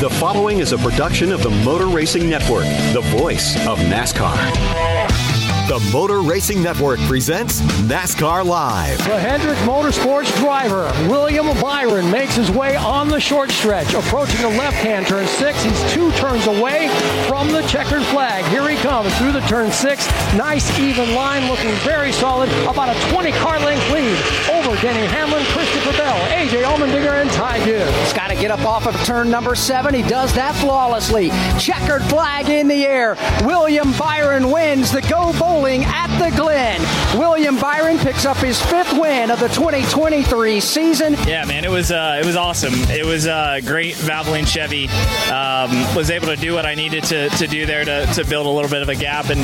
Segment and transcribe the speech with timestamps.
[0.00, 2.64] The following is a production of the Motor Racing Network,
[2.94, 4.34] the voice of NASCAR.
[5.68, 8.96] The Motor Racing Network presents NASCAR Live.
[8.96, 14.48] The Hendrick Motorsports driver, William Byron, makes his way on the short stretch, approaching the
[14.48, 15.62] left hand turn six.
[15.62, 16.88] He's two turns away
[17.28, 18.42] from the checkered flag.
[18.46, 20.08] Here he comes through the turn six.
[20.34, 22.48] Nice even line, looking very solid.
[22.66, 24.16] About a 20 car length lead
[24.70, 27.96] over Denny Hamlin, Christopher Bell, AJ Allmendinger, and Ty Gibbs.
[28.00, 29.94] He's got to get up off of turn number seven.
[29.94, 31.30] He does that flawlessly.
[31.58, 33.16] Checkered flag in the air.
[33.44, 36.80] William Byron wins the Go bowling at the Glen.
[37.18, 41.14] William Byron picks up his fifth win of the 2023 season.
[41.26, 42.74] Yeah, man, it was uh, it was awesome.
[42.90, 43.94] It was uh, great.
[43.94, 44.88] Valvoline Chevy
[45.32, 48.46] um, was able to do what I needed to, to do there to, to build
[48.46, 49.40] a little bit of a gap, and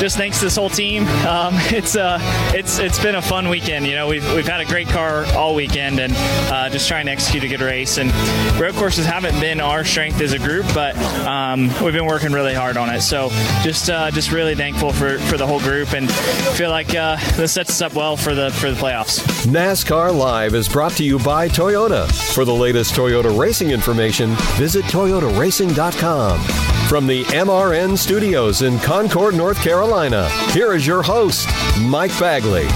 [0.00, 1.06] just thanks to this whole team.
[1.26, 2.18] Um, it's uh,
[2.54, 3.86] it's it's been a fun weekend.
[3.86, 7.12] You know, we've we've had a great car all weekend, and uh, just trying to
[7.12, 7.98] execute a good race.
[7.98, 8.12] And
[8.60, 12.54] road courses haven't been our strength as a group, but um, we've been working really
[12.54, 13.00] hard on it.
[13.00, 13.28] So
[13.62, 17.52] just uh, just really thankful for for the whole group, and feel like uh, this
[17.52, 19.20] sets us up well for the for the playoffs.
[19.46, 22.10] NASCAR Live is brought to you by Toyota.
[22.34, 26.40] For the latest Toyota racing information, visit toyotaracing.com.
[26.88, 31.48] From the MRN Studios in Concord, North Carolina, here is your host,
[31.80, 32.68] Mike Bagley.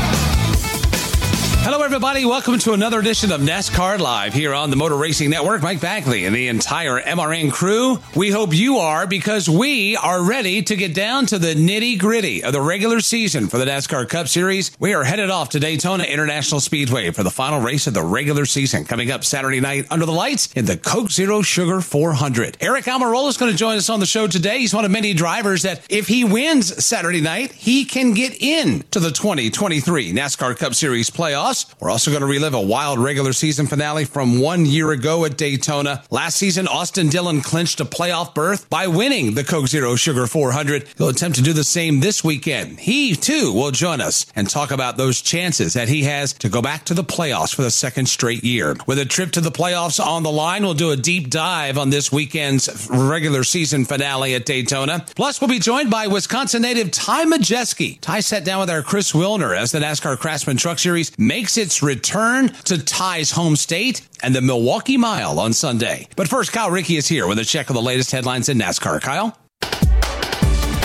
[1.63, 2.25] Hello, everybody.
[2.25, 5.63] Welcome to another edition of NASCAR Live here on the Motor Racing Network.
[5.63, 7.99] Mike Bagley and the entire MRN crew.
[8.17, 12.43] We hope you are because we are ready to get down to the nitty gritty
[12.43, 14.73] of the regular season for the NASCAR Cup Series.
[14.81, 18.47] We are headed off to Daytona International Speedway for the final race of the regular
[18.47, 22.59] season coming up Saturday night under the lights in the Coke Zero Sugar 400.
[22.61, 24.61] Aric Almirola is going to join us on the show today.
[24.61, 28.83] He's one of many drivers that if he wins Saturday night, he can get in
[28.93, 31.50] to the 2023 NASCAR Cup Series playoffs.
[31.81, 35.37] We're also going to relive a wild regular season finale from one year ago at
[35.37, 36.05] Daytona.
[36.09, 40.87] Last season, Austin Dillon clinched a playoff berth by winning the Coke Zero Sugar 400.
[40.97, 42.79] He'll attempt to do the same this weekend.
[42.79, 46.63] He too will join us and talk about those chances that he has to go
[46.63, 48.77] back to the playoffs for the second straight year.
[48.87, 51.91] With a trip to the playoffs on the line, we'll do a deep dive on
[51.91, 55.05] this weekend's regular season finale at Daytona.
[55.17, 58.01] Plus, we'll be joined by Wisconsin native Ty Majeski.
[58.01, 61.83] Ty sat down with our Chris Wilner as the NASCAR Craftsman Truck Series makes its
[61.83, 66.07] return to Ty's home state and the Milwaukee Mile on Sunday.
[66.15, 69.01] But first, Kyle Rickey is here with a check of the latest headlines in NASCAR.
[69.01, 69.40] Kyle?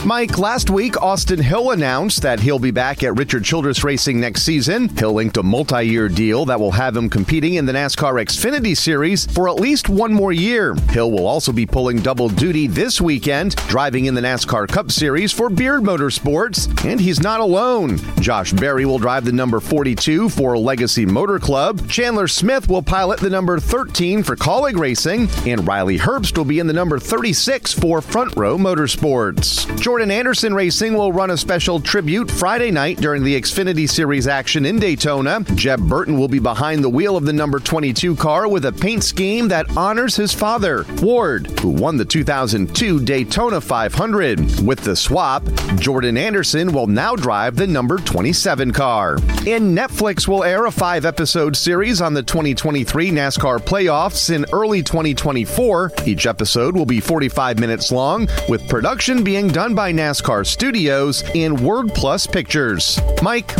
[0.05, 4.43] Mike, last week, Austin Hill announced that he'll be back at Richard Childress Racing next
[4.43, 4.87] season.
[4.89, 8.77] Hill linked a multi year deal that will have him competing in the NASCAR Xfinity
[8.77, 10.75] Series for at least one more year.
[10.91, 15.31] Hill will also be pulling double duty this weekend, driving in the NASCAR Cup Series
[15.31, 16.67] for Beard Motorsports.
[16.85, 17.97] And he's not alone.
[18.21, 21.89] Josh Berry will drive the number 42 for Legacy Motor Club.
[21.89, 25.29] Chandler Smith will pilot the number 13 for Kaulig Racing.
[25.47, 29.65] And Riley Herbst will be in the number 36 for Front Row Motorsports.
[29.95, 34.65] Jordan Anderson Racing will run a special tribute Friday night during the Xfinity Series action
[34.65, 35.39] in Daytona.
[35.55, 39.05] Jeb Burton will be behind the wheel of the number 22 car with a paint
[39.05, 44.59] scheme that honors his father, Ward, who won the 2002 Daytona 500.
[44.65, 45.45] With the swap,
[45.77, 49.15] Jordan Anderson will now drive the number 27 car.
[49.47, 54.83] And Netflix will air a five episode series on the 2023 NASCAR playoffs in early
[54.83, 55.93] 2024.
[56.05, 61.59] Each episode will be 45 minutes long, with production being done by NASCAR Studios and
[61.59, 62.99] Word Plus Pictures.
[63.21, 63.51] Mike.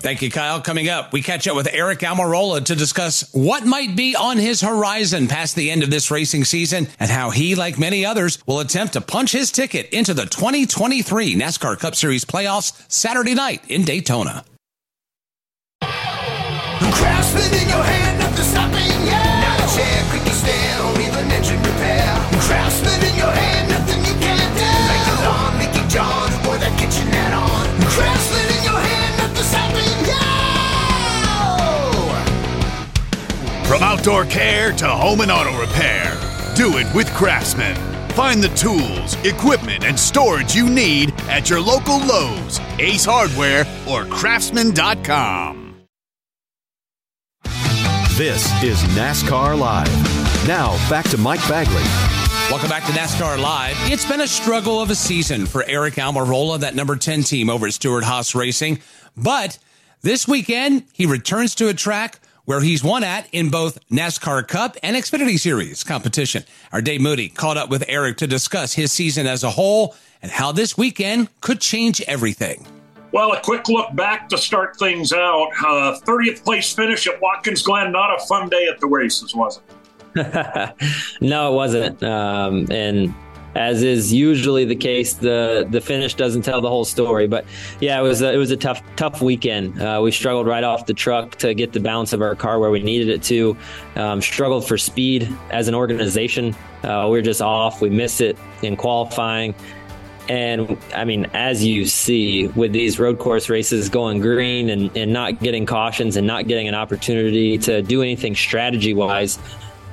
[0.00, 0.60] Thank you, Kyle.
[0.60, 4.60] Coming up, we catch up with Aric Almirola to discuss what might be on his
[4.60, 8.60] horizon past the end of this racing season and how he, like many others, will
[8.60, 13.84] attempt to punch his ticket into the 2023 NASCAR Cup Series playoffs Saturday night in
[13.84, 14.44] Daytona.
[19.80, 22.04] chair, creaky stair, or even engine repair.
[22.46, 23.79] Craftsman in your hand,
[25.90, 27.66] John, or that kitchenette on.
[27.76, 29.10] In your hand.
[33.70, 36.18] From outdoor care to home and auto repair,
[36.56, 37.76] do it with Craftsman.
[38.10, 44.04] Find the tools, equipment, and storage you need at your local Lowe's, Ace Hardware, or
[44.06, 45.76] Craftsman.com.
[48.16, 50.48] This is NASCAR Live.
[50.48, 52.19] Now, back to Mike Bagley.
[52.50, 53.76] Welcome back to NASCAR Live.
[53.92, 57.68] It's been a struggle of a season for Aric Almirola, that number 10 team over
[57.68, 58.80] at Stewart Haas Racing.
[59.16, 59.56] But
[60.02, 64.76] this weekend, he returns to a track where he's won at in both NASCAR Cup
[64.82, 66.42] and Xfinity Series competition.
[66.72, 70.32] Our Dave Moody caught up with Aric to discuss his season as a whole and
[70.32, 72.66] how this weekend could change everything.
[73.12, 75.50] Well, a quick look back to start things out.
[75.64, 77.92] Uh, 30th place finish at Watkins Glen.
[77.92, 79.62] Not a fun day at the races, was it?
[81.20, 82.02] no, it wasn't.
[82.02, 83.14] Um, and
[83.54, 87.26] as is usually the case, the the finish doesn't tell the whole story.
[87.26, 87.44] But
[87.80, 89.80] yeah, it was a, it was a tough tough weekend.
[89.80, 92.70] Uh, we struggled right off the truck to get the balance of our car where
[92.70, 93.56] we needed it to.
[93.96, 96.54] Um, struggled for speed as an organization.
[96.84, 97.80] Uh, we were just off.
[97.80, 99.54] We missed it in qualifying.
[100.28, 105.12] And I mean, as you see with these road course races going green and, and
[105.12, 109.40] not getting cautions and not getting an opportunity to do anything strategy wise,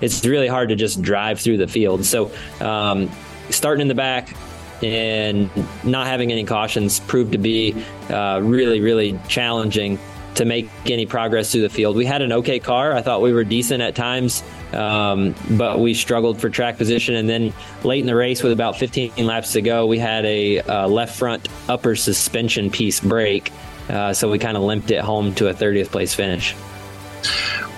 [0.01, 2.05] it's really hard to just drive through the field.
[2.05, 3.09] So, um,
[3.49, 4.35] starting in the back
[4.83, 5.49] and
[5.83, 7.73] not having any cautions proved to be
[8.09, 9.99] uh, really, really challenging
[10.37, 11.95] to make any progress through the field.
[11.95, 12.93] We had an okay car.
[12.93, 17.15] I thought we were decent at times, um, but we struggled for track position.
[17.15, 17.53] And then
[17.83, 21.17] late in the race, with about 15 laps to go, we had a uh, left
[21.17, 23.51] front upper suspension piece break.
[23.89, 26.55] Uh, so we kind of limped it home to a 30th place finish.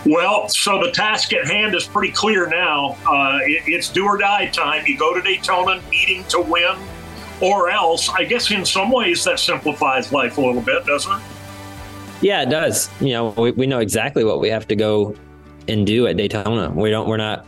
[0.05, 2.97] Well, so the task at hand is pretty clear now.
[3.05, 4.85] Uh, it, it's do or die time.
[4.85, 6.77] You go to Daytona needing to win,
[7.41, 8.09] or else.
[8.09, 11.21] I guess in some ways that simplifies life a little bit, doesn't it?
[12.21, 12.89] Yeah, it does.
[13.01, 15.15] You know, we, we know exactly what we have to go
[15.67, 16.69] and do at Daytona.
[16.69, 17.07] We don't.
[17.07, 17.45] We're not.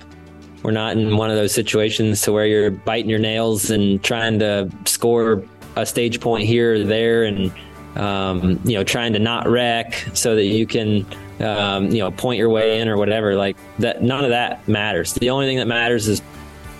[0.63, 4.37] We're not in one of those situations to where you're biting your nails and trying
[4.39, 5.43] to score
[5.75, 7.51] a stage point here or there, and
[7.95, 11.05] um, you know, trying to not wreck so that you can,
[11.41, 13.35] um, you know, point your way in or whatever.
[13.35, 14.01] Like that.
[14.01, 15.13] None of that matters.
[15.13, 16.21] The only thing that matters is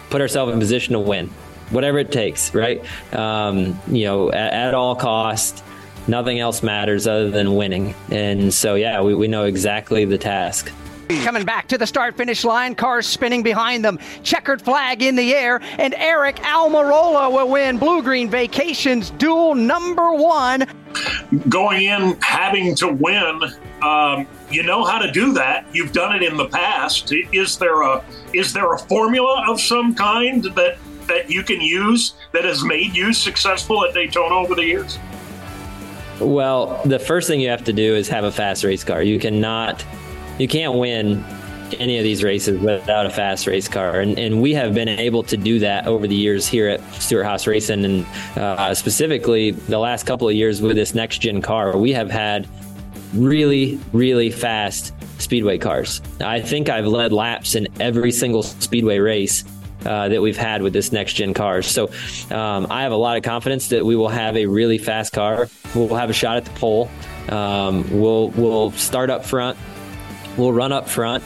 [0.09, 1.27] put ourselves in position to win,
[1.69, 2.53] whatever it takes.
[2.53, 2.83] Right.
[3.13, 5.63] Um, you know, at, at all cost
[6.07, 7.95] nothing else matters other than winning.
[8.09, 10.71] And so, yeah, we, we know exactly the task.
[11.23, 15.33] Coming back to the start finish line, cars spinning behind them, checkered flag in the
[15.33, 20.65] air, and Aric Almirola will win Blue Green Vacations duel number one.
[21.49, 23.41] Going in having to win,
[23.81, 25.65] um, you know how to do that.
[25.73, 27.11] You've done it in the past.
[27.31, 28.03] Is there a
[28.33, 30.77] is there a formula of some kind that
[31.07, 34.97] that you can use that has made you successful at Daytona over the years?
[36.19, 39.01] Well, the first thing you have to do is have a fast race car.
[39.01, 39.83] You cannot,
[40.37, 41.25] you can't win
[41.79, 44.01] any of these races without a fast race car.
[44.01, 47.25] And, and we have been able to do that over the years here at Stewart
[47.25, 47.83] Haas Racing.
[47.85, 48.05] And
[48.35, 52.47] uh, specifically, the last couple of years with this next gen car, we have had
[53.13, 56.01] really, really fast speedway cars.
[56.19, 59.43] I think I've led laps in every single speedway race
[59.85, 61.67] uh, that we've had with this next gen cars.
[61.67, 61.87] So
[62.29, 65.47] um, I have a lot of confidence that we will have a really fast car.
[65.73, 66.89] We'll have a shot at the pole.
[67.29, 69.57] Um, we'll we'll start up front.
[70.37, 71.23] We'll run up front.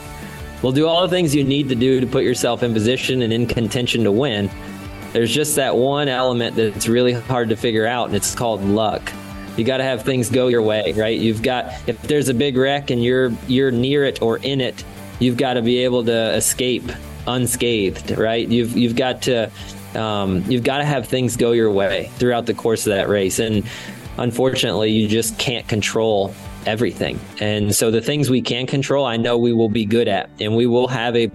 [0.62, 3.32] We'll do all the things you need to do to put yourself in position and
[3.32, 4.50] in contention to win.
[5.12, 9.12] There's just that one element that's really hard to figure out, and it's called luck.
[9.56, 11.18] You got to have things go your way, right?
[11.18, 14.84] You've got if there's a big wreck and you're you're near it or in it,
[15.18, 16.84] you've got to be able to escape
[17.26, 18.46] unscathed, right?
[18.46, 19.50] You've you've got to
[19.94, 23.38] um, you've got to have things go your way throughout the course of that race,
[23.38, 23.64] and
[24.18, 26.34] unfortunately, you just can't control
[26.66, 27.18] everything.
[27.40, 30.56] And so the things we can control, I know we will be good at, and
[30.56, 31.30] we will have a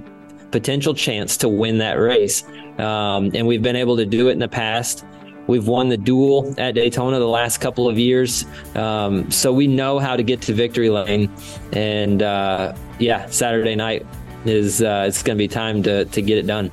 [0.51, 2.43] potential chance to win that race.
[2.77, 5.05] Um, and we've been able to do it in the past.
[5.47, 8.45] We've won the duel at Daytona the last couple of years.
[8.75, 11.31] Um, so we know how to get to victory lane.
[11.73, 14.05] And uh, yeah, Saturday night,
[14.45, 16.71] is uh, it's going to be time to to get it done.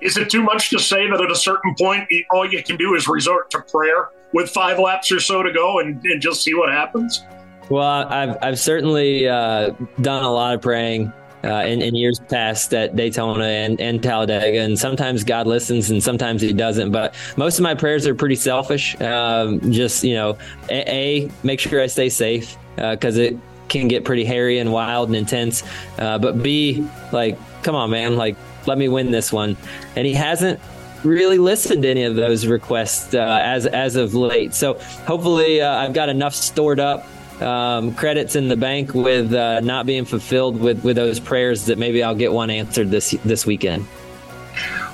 [0.00, 2.94] Is it too much to say that at a certain point, all you can do
[2.94, 6.54] is resort to prayer with five laps or so to go and, and just see
[6.54, 7.22] what happens?
[7.68, 9.70] Well, I've I've certainly uh,
[10.00, 11.12] done a lot of praying.
[11.42, 14.60] Uh, in, in, years past at Daytona and, and Talladega.
[14.60, 16.90] And sometimes God listens and sometimes he doesn't.
[16.90, 19.00] But most of my prayers are pretty selfish.
[19.00, 20.36] Um, just, you know,
[20.68, 23.38] a, a, make sure I stay safe because uh, it
[23.70, 25.62] can get pretty hairy and wild and intense.
[25.98, 29.56] Uh, but B, like, come on, man, like, let me win this one.
[29.96, 30.60] And he hasn't
[31.04, 34.52] really listened to any of those requests uh, as as of late.
[34.52, 34.74] So
[35.06, 37.06] hopefully, uh, I've got enough stored up.
[37.40, 41.78] Um, credits in the bank with uh, not being fulfilled with, with those prayers that
[41.78, 43.86] maybe I'll get one answered this this weekend.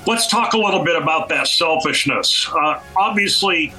[0.07, 2.49] Let's talk a little bit about that selfishness.
[2.49, 3.75] Uh, obviously,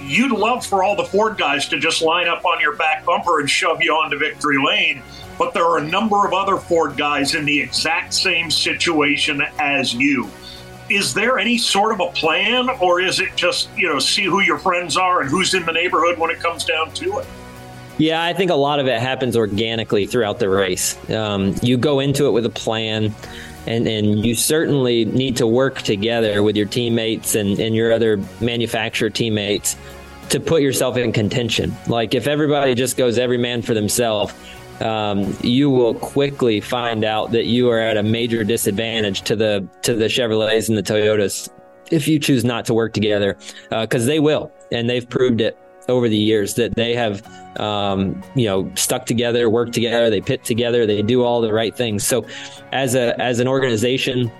[0.00, 3.40] you'd love for all the Ford guys to just line up on your back bumper
[3.40, 5.02] and shove you onto victory lane,
[5.38, 9.92] but there are a number of other Ford guys in the exact same situation as
[9.92, 10.30] you.
[10.88, 14.40] Is there any sort of a plan, or is it just, you know, see who
[14.40, 17.26] your friends are and who's in the neighborhood when it comes down to it?
[18.00, 20.96] Yeah, I think a lot of it happens organically throughout the race.
[21.10, 23.14] Um, you go into it with a plan
[23.66, 28.16] and, and you certainly need to work together with your teammates and, and your other
[28.40, 29.76] manufacturer teammates
[30.30, 31.76] to put yourself in contention.
[31.88, 34.32] Like if everybody just goes every man for themselves,
[34.80, 39.68] um, you will quickly find out that you are at a major disadvantage to the
[39.82, 41.50] to the Chevrolets and the Toyotas
[41.90, 43.36] if you choose not to work together,
[43.68, 47.26] because uh, they will, and they've proved it over the years that they have,
[47.58, 51.74] um, you know, stuck together, worked together, they pit together, they do all the right
[51.74, 52.04] things.
[52.06, 52.26] So,
[52.72, 54.30] as a as an organization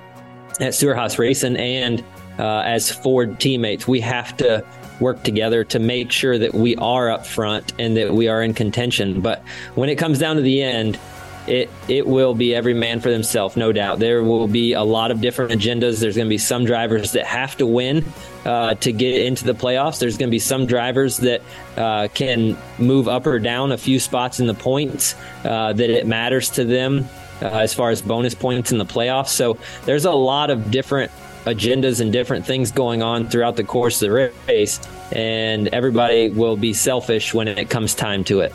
[0.60, 2.04] at Stewart-Haas Racing and
[2.38, 4.64] uh, as Ford teammates, we have to
[5.00, 8.54] work together to make sure that we are up front and that we are in
[8.54, 9.20] contention.
[9.20, 9.40] But
[9.74, 10.98] when it comes down to the end,
[11.46, 13.98] it it will be every man for themselves, no doubt.
[13.98, 16.00] There will be a lot of different agendas.
[16.00, 18.04] There's going to be some drivers that have to win
[18.44, 19.98] uh, to get into the playoffs.
[19.98, 21.42] There's going to be some drivers that
[21.76, 26.06] uh, can move up or down a few spots in the points uh, that it
[26.06, 27.08] matters to them
[27.42, 29.28] uh, as far as bonus points in the playoffs.
[29.28, 31.10] So there's a lot of different
[31.44, 34.80] agendas and different things going on throughout the course of the race,
[35.10, 38.52] and everybody will be selfish when it comes time to it.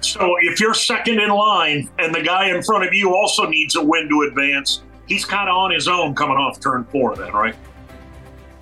[0.00, 3.76] So if you're second in line and the guy in front of you also needs
[3.76, 7.32] a win to advance, he's kind of on his own coming off turn four, then,
[7.32, 7.54] right?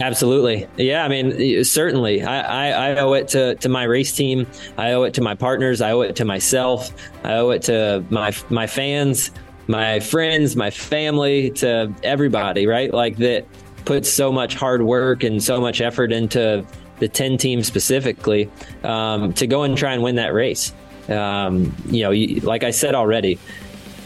[0.01, 0.67] Absolutely.
[0.77, 2.23] Yeah, I mean, certainly.
[2.23, 4.47] I, I, I, owe it to, to my race team.
[4.77, 5.81] I owe it to my partners.
[5.81, 6.91] I owe it to myself.
[7.25, 9.31] I owe it to my my fans,
[9.69, 12.93] my friends, my family, to everybody, right?
[12.93, 13.47] Like that
[13.87, 16.67] puts so much hard work and so much effort into
[16.99, 18.51] the 10 team specifically
[18.85, 20.75] um, to go and try and win that race.
[21.09, 23.39] Um, you know, you, like I said already,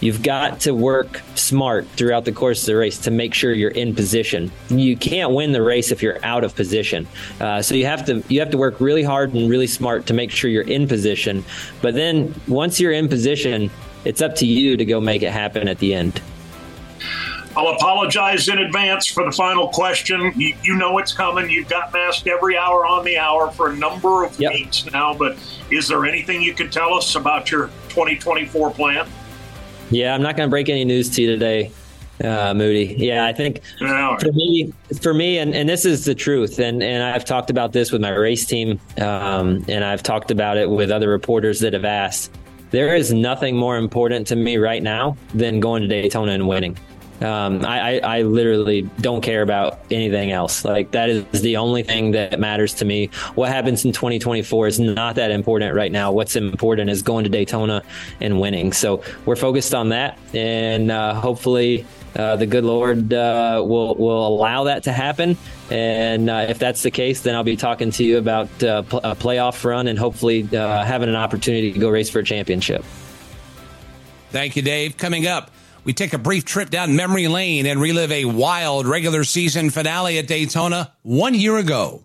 [0.01, 3.71] you've got to work smart throughout the course of the race to make sure you're
[3.71, 4.51] in position.
[4.69, 7.07] You can't win the race if you're out of position.
[7.41, 10.15] Uh, so you have to you have to work really hard and really smart to
[10.15, 11.45] make sure you're in position.
[11.83, 13.71] But then once you're in position,
[14.05, 16.21] it's up to you to go make it happen at the end.
[17.57, 20.33] I'll apologize in advance for the final question.
[20.37, 21.51] You, you, know it's coming.
[21.51, 24.53] You've gotten asked every hour on the hour for a number of yep.
[24.53, 25.37] weeks now, but
[25.71, 29.09] is there anything you can tell us about your 2024 plan?
[29.91, 31.73] Yeah, I'm not going to break any news to you today,
[32.23, 32.95] uh, Moody.
[32.97, 37.03] Yeah, I think for me, for me, and, and this is the truth, and, and
[37.03, 40.93] I've talked about this with my race team, um, and I've talked about it with
[40.93, 42.33] other reporters that have asked.
[42.71, 46.79] There is nothing more important to me right now than going to Daytona and winning.
[47.21, 50.65] Um, I, I, I, literally don't care about anything else.
[50.65, 53.11] Like that is the only thing that matters to me.
[53.35, 56.13] What happens in 2024 is not that important right now.
[56.13, 57.83] What's important is going to Daytona
[58.21, 58.73] and winning.
[58.73, 61.87] So we're focused on that, and uh, hopefully.
[62.17, 65.37] Uh, the good Lord uh, will will allow that to happen,
[65.71, 69.15] and uh, if that's the case, then I'll be talking to you about uh, a
[69.15, 72.85] playoff run and hopefully uh, having an opportunity to go race for a championship.
[74.31, 74.97] Thank you, Dave.
[74.97, 75.53] Coming up,
[75.85, 80.19] we take a brief trip down memory lane and relive a wild regular season finale
[80.19, 82.05] at Daytona one year ago.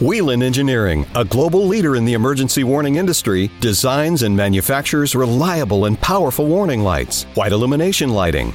[0.00, 6.00] Whelen Engineering, a global leader in the emergency warning industry, designs and manufactures reliable and
[6.00, 8.54] powerful warning lights, white illumination lighting,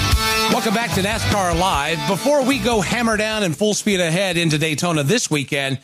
[0.51, 2.09] Welcome back to NASCAR Live.
[2.09, 5.79] Before we go hammer down and full speed ahead into Daytona this weekend,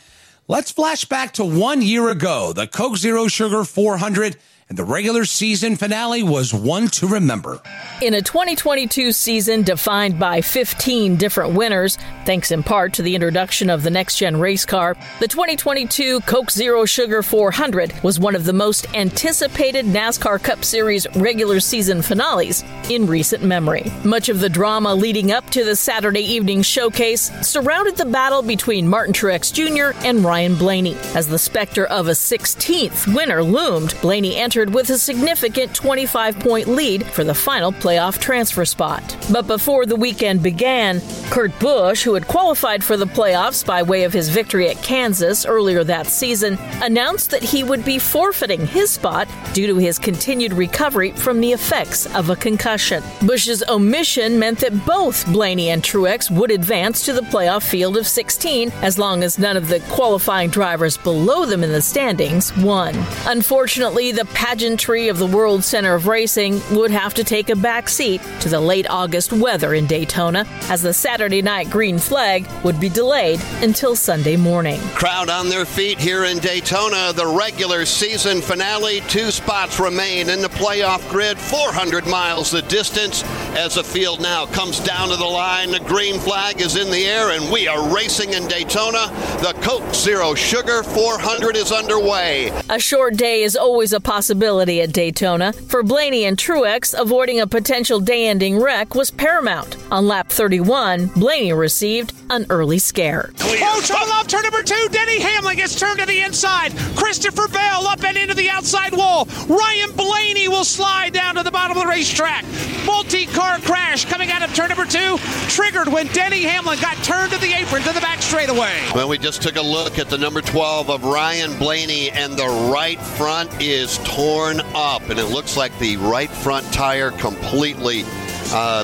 [0.50, 4.36] let's flash back to one year ago, the Coke Zero Sugar 400
[4.70, 7.62] and the regular season finale was one to remember.
[8.02, 13.70] In a 2022 season defined by 15 different winners, thanks in part to the introduction
[13.70, 18.44] of the next gen race car, the 2022 Coke Zero Sugar 400 was one of
[18.44, 23.90] the most anticipated NASCAR Cup Series regular season finales in recent memory.
[24.04, 28.88] Much of the drama leading up to the Saturday evening showcase surrounded the battle between
[28.88, 29.98] Martin Truex Jr.
[30.06, 30.96] and Ryan Blaney.
[31.16, 36.68] As the specter of a 16th winner loomed, Blaney entered with a significant 25 point
[36.68, 39.16] lead for the final playoff transfer spot.
[39.32, 44.04] But before the weekend began, Kurt Busch, who had qualified for the playoffs by way
[44.04, 48.90] of his victory at Kansas earlier that season, announced that he would be forfeiting his
[48.90, 53.04] spot due to his continued recovery from the effects of a concussion.
[53.26, 58.08] Busch's omission meant that both Blaney and Truex would advance to the playoff field of
[58.08, 62.96] 16 as long as none of the qualifying drivers below them in the standings won.
[63.26, 67.90] Unfortunately, the pageantry of the World Center of Racing would have to take a back
[67.90, 72.80] seat to the late August weather in Daytona as the Saturday night green flag would
[72.80, 74.80] be delayed until Sunday morning.
[74.96, 77.12] Crowd on their feet here in Daytona.
[77.12, 79.02] The regular season finale.
[79.10, 81.38] Two spots remain in the playoff grid.
[81.38, 83.26] 400 miles the distance
[83.58, 85.72] as the field now comes down to the line.
[85.72, 89.08] The green flag is in the air, and we are racing in Daytona.
[89.42, 92.54] The Coke Zero Sugar 400 is underway.
[92.70, 95.52] A short day is always a possibility at Daytona.
[95.54, 99.78] For Blaney and Truex, avoiding a potential day ending wreck was paramount.
[99.92, 103.32] On lap 31, Blaney received an early scare.
[103.40, 104.88] Oh, trouble off turn number two.
[104.92, 106.74] Denny Hamlin gets turned to the inside.
[106.96, 109.28] Christopher Bell up and into the outside wall.
[109.48, 112.46] Ryan Blaney will slide down to the bottom of the racetrack.
[112.86, 115.18] Multi car crash coming out of turn number two,
[115.50, 118.74] triggered when Denny Hamlin got turned to the apron to the back straightaway.
[118.94, 122.48] Well, we just took a look at the number 12 of Ryan Blaney, and the
[122.72, 128.04] right front is torn up, and it looks like the right front tire completely.
[128.52, 128.84] Uh,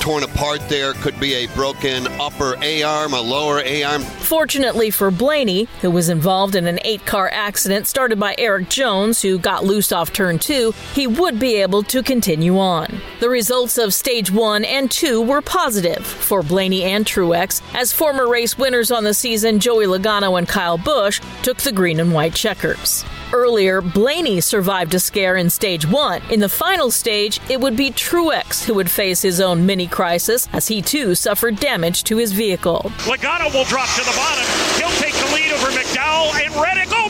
[0.00, 4.00] torn apart there could be a broken upper A arm, a lower A arm.
[4.00, 9.20] Fortunately for Blaney, who was involved in an eight car accident started by Erik Jones,
[9.20, 12.98] who got loose off turn two, he would be able to continue on.
[13.20, 18.26] The results of stage one and two were positive for Blaney and Truex, as former
[18.26, 22.34] race winners on the season, Joey Logano and Kyle Busch, took the green and white
[22.34, 23.04] checkers.
[23.32, 26.22] Earlier, Blaney survived a scare in stage one.
[26.30, 30.48] In the final stage, it would be Truex who would face his own mini crisis
[30.52, 32.90] as he too suffered damage to his vehicle.
[33.04, 34.44] Logano will drop to the bottom.
[34.80, 36.88] He'll take the lead over McDowell and Reddick.
[36.90, 37.07] Oh,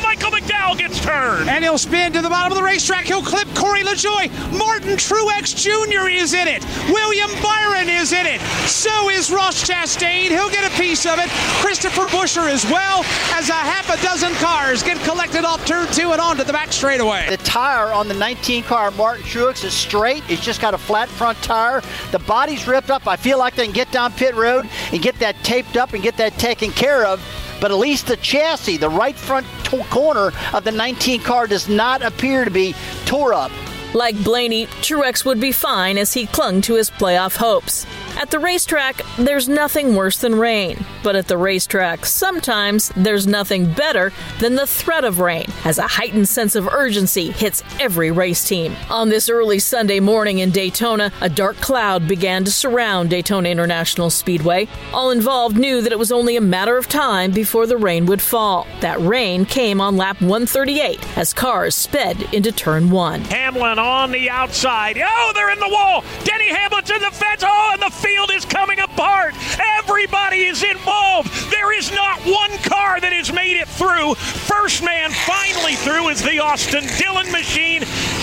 [0.68, 1.48] Michael gets turned.
[1.48, 3.06] And he'll spin to the bottom of the racetrack.
[3.06, 4.28] He'll clip Corey LaJoie.
[4.58, 6.08] Martin Truex Jr.
[6.08, 6.62] is in it.
[6.90, 8.38] William Byron is in it.
[8.68, 10.28] So is Ross Chastain.
[10.28, 11.30] He'll get a piece of it.
[11.62, 13.02] Christopher Buescher as well
[13.32, 16.70] as a half a dozen cars get collected off turn two and onto the back
[16.70, 17.26] straightaway.
[17.30, 20.22] The tire on the 19 car Martin Truex is straight.
[20.28, 21.80] It's just got a flat front tire.
[22.12, 23.06] The body's ripped up.
[23.06, 26.02] I feel like they can get down pit road and get that taped up and
[26.02, 27.22] get that taken care of.
[27.60, 29.46] But at least the chassis, the right front
[29.90, 33.50] corner of the 19 car, does not appear to be tore up.
[33.94, 37.86] Like Blaney, Truex would be fine as he clung to his playoff hopes.
[38.16, 40.84] At the racetrack, there's nothing worse than rain.
[41.02, 45.86] But at the racetrack, sometimes there's nothing better than the threat of rain, as a
[45.86, 48.74] heightened sense of urgency hits every race team.
[48.90, 54.10] On this early Sunday morning in Daytona, a dark cloud began to surround Daytona International
[54.10, 54.68] Speedway.
[54.92, 58.22] All involved knew that it was only a matter of time before the rain would
[58.22, 58.66] fall.
[58.80, 63.22] That rain came on lap 138 as cars sped into turn one.
[63.22, 65.00] Hamlin on the outside.
[65.02, 66.04] Oh, they're in the wall.
[66.24, 67.42] Denny Hamlin to the fence.
[67.46, 69.34] Oh, and the field is coming apart.
[69.78, 71.28] Everybody is involved.
[71.50, 74.14] There is not one car that has made it through.
[74.14, 77.82] First man finally through is the Austin Dillon machine.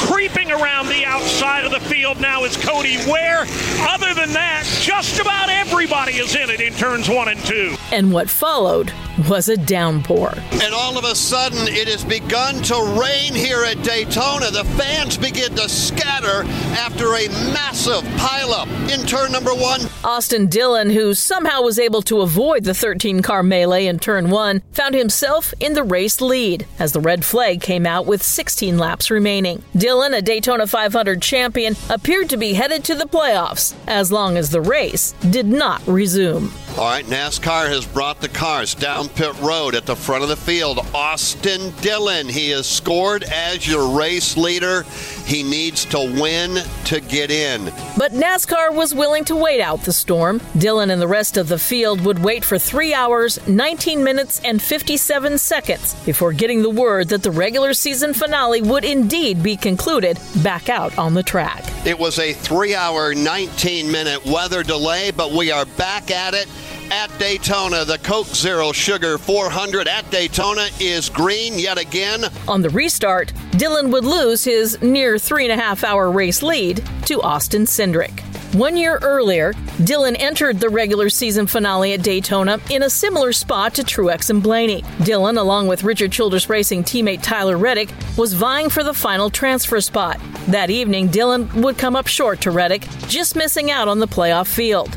[0.09, 3.45] Creeping around the outside of the field now is Cody Ware.
[3.85, 7.75] Other than that, just about everybody is in it in turns one and two.
[7.91, 8.91] And what followed
[9.29, 10.33] was a downpour.
[10.51, 14.51] And all of a sudden, it has begun to rain here at Daytona.
[14.51, 16.43] The fans begin to scatter
[16.75, 19.81] after a massive pileup in turn number one.
[20.03, 24.61] Austin Dillon, who somehow was able to avoid the 13 car melee in turn one,
[24.71, 29.09] found himself in the race lead as the red flag came out with 16 laps
[29.09, 29.63] remaining.
[29.77, 34.49] Dillon, a Daytona 500 champion, appeared to be headed to the playoffs as long as
[34.49, 36.51] the race did not resume.
[36.77, 40.35] All right, NASCAR has brought the cars down pit road at the front of the
[40.35, 40.85] field.
[40.93, 44.83] Austin Dillon, he has scored as your race leader.
[45.25, 47.63] He needs to win to get in.
[47.97, 50.41] But NASCAR was willing to wait out the storm.
[50.57, 54.61] Dillon and the rest of the field would wait for three hours, 19 minutes, and
[54.61, 60.19] 57 seconds before getting the word that the regular season finale would indeed be concluded
[60.43, 61.63] back out on the track.
[61.85, 66.49] It was a three hour, 19 minute weather delay, but we are back at it
[66.91, 67.85] at Daytona.
[67.85, 72.25] The Coke Zero Sugar 400 at Daytona is green yet again.
[72.47, 76.83] On the restart, Dillon would lose his near three and a half hour race lead
[77.05, 78.21] to Austin Cindric.
[78.55, 83.73] One year earlier, Dillon entered the regular season finale at Daytona in a similar spot
[83.73, 84.81] to Truex and Blaney.
[85.03, 89.81] Dillon, along with Richard Childress Racing teammate Tyler Reddick, was vying for the final transfer
[89.81, 90.21] spot.
[90.47, 94.47] That evening, Dillon would come up short to Reddick, just missing out on the playoff
[94.47, 94.95] field.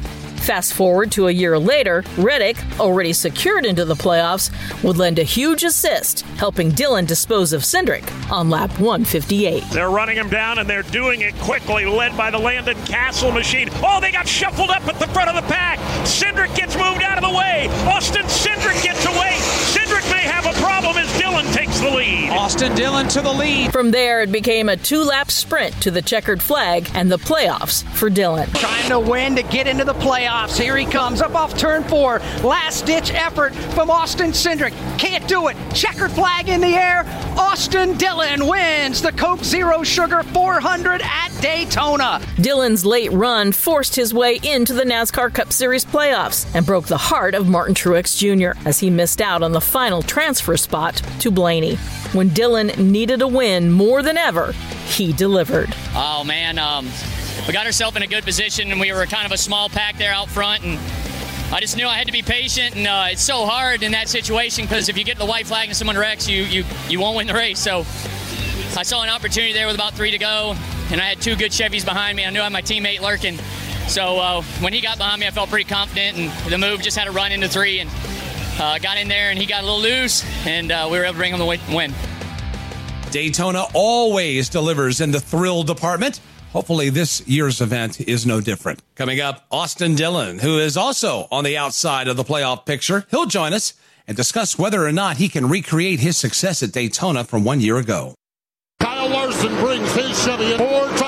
[0.48, 4.50] Fast forward to a year later, Reddick, already secured into the playoffs,
[4.82, 9.62] would lend a huge assist, helping Dillon dispose of Cindric on lap 158.
[9.70, 13.68] They're running him down and they're doing it quickly, led by the Landon Cassill machine.
[13.84, 15.78] Oh, they got shuffled up at the front of the pack.
[16.06, 17.68] Cindric gets moved out of the way.
[17.84, 19.37] Austin Cindric gets away.
[19.76, 22.31] Cindric may have a problem as Dillon takes the lead.
[22.31, 23.70] Austin Dillon to the lead.
[23.70, 27.85] From there, it became a two lap sprint to the checkered flag and the playoffs
[27.94, 28.51] for Dillon.
[28.55, 30.59] Trying to win to get into the playoffs.
[30.59, 32.18] Here he comes up off turn four.
[32.42, 34.72] Last ditch effort from Austin Cindric.
[34.98, 35.57] Can't do it.
[35.74, 37.05] Checkered flag in the air.
[37.38, 42.20] Austin Dillon wins the Coke Zero Sugar 400 at Daytona.
[42.40, 46.96] Dillon's late run forced his way into the NASCAR Cup Series playoffs and broke the
[46.96, 48.59] heart of Martin Truex Jr.
[48.66, 51.76] as he missed out on the final transfer spot to Blaney.
[52.12, 54.52] When Dillon needed a win more than ever,
[54.86, 55.74] he delivered.
[55.94, 56.88] Oh man, um,
[57.46, 59.96] we got ourselves in a good position, and we were kind of a small pack
[59.98, 60.78] there out front, and
[61.52, 64.08] I just knew I had to be patient, and uh, it's so hard in that
[64.08, 67.16] situation because if you get the white flag and someone wrecks, you you you won't
[67.16, 67.58] win the race.
[67.58, 67.80] So
[68.76, 70.54] I saw an opportunity there with about three to go,
[70.90, 72.24] and I had two good Chevys behind me.
[72.24, 73.38] I knew I had my teammate lurking.
[73.88, 76.96] So uh, when he got behind me, I felt pretty confident, and the move just
[76.98, 77.88] had to run into three, and
[78.59, 81.14] uh, got in there, and he got a little loose, and uh, we were able
[81.14, 81.94] to bring him the win.
[83.11, 86.21] Daytona always delivers in the thrill department.
[86.53, 88.83] Hopefully, this year's event is no different.
[88.94, 93.07] Coming up, Austin Dillon, who is also on the outside of the playoff picture.
[93.11, 93.75] He'll join us
[94.07, 97.77] and discuss whether or not he can recreate his success at Daytona from one year
[97.77, 98.14] ago.
[98.81, 101.08] Kyle Larson brings his Chevy in four tires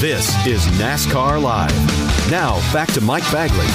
[0.00, 2.30] This is NASCAR Live.
[2.30, 3.66] Now, back to Mike Bagley.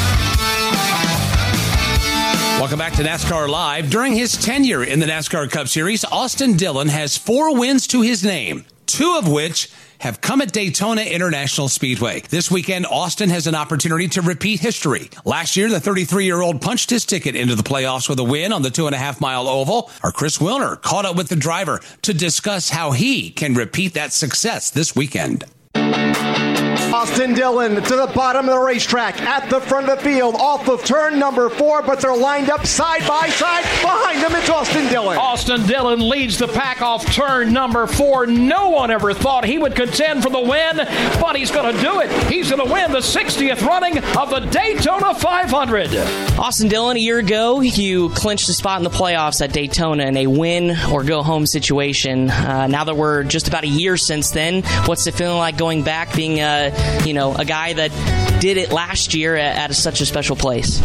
[2.62, 3.90] Welcome back to NASCAR Live.
[3.90, 8.24] During his tenure in the NASCAR Cup Series, Austin Dillon has four wins to his
[8.24, 12.22] name, two of which have come at Daytona International Speedway.
[12.30, 15.10] This weekend, Austin has an opportunity to repeat history.
[15.26, 18.54] Last year, the 33 year old punched his ticket into the playoffs with a win
[18.54, 19.92] on the two and a half mile oval.
[20.04, 24.14] Our Chris Wilner caught up with the driver to discuss how he can repeat that
[24.14, 25.44] success this weekend.
[25.76, 30.36] Música Austin Dillon to the bottom of the racetrack at the front of the field
[30.36, 33.64] off of turn number four, but they're lined up side by side.
[33.82, 35.18] Behind them, it's Austin Dillon.
[35.18, 38.28] Austin Dillon leads the pack off turn number four.
[38.28, 40.78] No one ever thought he would contend for the win,
[41.20, 42.12] but he's going to do it.
[42.32, 45.96] He's going to win the 60th running of the Daytona 500.
[46.38, 50.16] Austin Dillon, a year ago, you clinched a spot in the playoffs at Daytona in
[50.16, 52.30] a win or go home situation.
[52.30, 55.82] Uh, now that we're just about a year since then, what's it feeling like going
[55.82, 56.70] back, being uh,
[57.06, 60.82] you know a guy that did it last year at, at such a special place?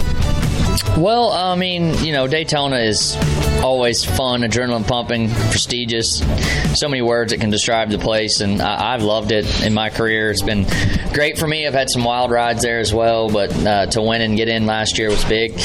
[0.96, 3.16] Well, I mean, you know, Daytona is
[3.62, 6.18] always fun, adrenaline pumping, prestigious.
[6.78, 9.90] So many words that can describe the place, and I, have loved it in my
[9.90, 10.30] career.
[10.30, 10.66] It's been
[11.12, 11.66] great for me.
[11.66, 14.66] I've had some wild rides there as well, but uh, to win and get in
[14.66, 15.58] last year was big.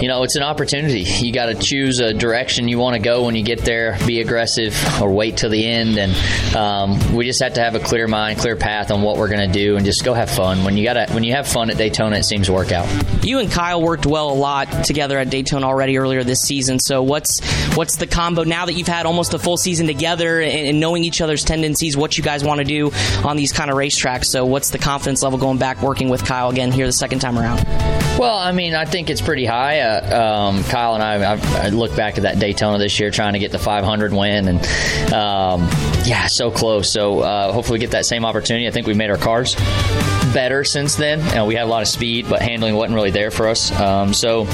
[0.00, 1.02] You know, it's an opportunity.
[1.02, 3.96] You got to choose a direction you want to go when you get there.
[4.06, 7.80] Be aggressive or wait till the end, and um, we just have to have a
[7.80, 10.64] clear mind, clear path on what we're going to do, and just go have fun.
[10.64, 12.88] When you got when you have fun at Daytona, it seems to work out.
[13.24, 16.78] You and Kyle worked well a lot together at Daytona already earlier this season.
[16.78, 17.33] So what's
[17.74, 21.04] what's the combo now that you've had almost a full season together and, and knowing
[21.04, 22.90] each other's tendencies, what you guys want to do
[23.24, 24.26] on these kind of racetracks?
[24.26, 27.38] So what's the confidence level going back working with Kyle again here the second time
[27.38, 27.64] around?
[28.18, 29.80] Well, I mean, I think it's pretty high.
[29.80, 33.32] Uh, um, Kyle and I, I've, I look back at that Daytona this year, trying
[33.32, 34.58] to get the 500 win, and
[35.12, 35.68] um,
[36.04, 36.88] yeah, so close.
[36.90, 38.68] So uh, hopefully, we get that same opportunity.
[38.68, 39.56] I think we've made our cars
[40.32, 41.24] better since then.
[41.26, 43.72] You know, we had a lot of speed, but handling wasn't really there for us.
[43.72, 44.44] Um, so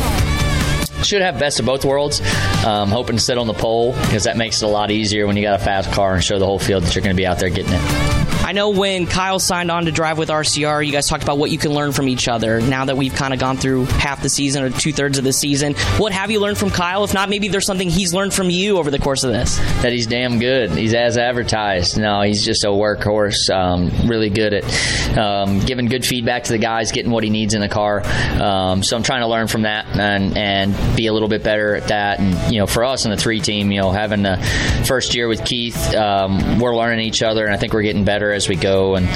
[1.05, 2.21] should have best of both worlds.
[2.65, 5.37] Um, hoping to sit on the pole because that makes it a lot easier when
[5.37, 7.27] you got a fast car and show the whole field that you're going to be
[7.27, 8.20] out there getting it.
[8.43, 11.51] I know when Kyle signed on to drive with RCR, you guys talked about what
[11.51, 12.61] you can learn from each other.
[12.61, 15.33] Now that we've kind of gone through half the season or two thirds of the
[15.33, 17.05] season, what have you learned from Kyle?
[17.05, 19.59] If not, maybe there's something he's learned from you over the course of this.
[19.83, 20.71] That he's damn good.
[20.73, 21.99] He's as advertised.
[21.99, 23.51] No, he's just a workhorse.
[23.51, 27.55] Um, really good at um, giving good feedback to the guys, getting what he needs
[27.55, 28.03] in the car.
[28.41, 31.77] Um, so I'm trying to learn from that and and be a little bit better
[31.77, 32.19] at that.
[32.19, 34.39] And you know, for us in the three team, you know, having the
[34.87, 38.30] first year with Keith, um, we're learning each other, and I think we're getting better
[38.33, 39.07] as we go and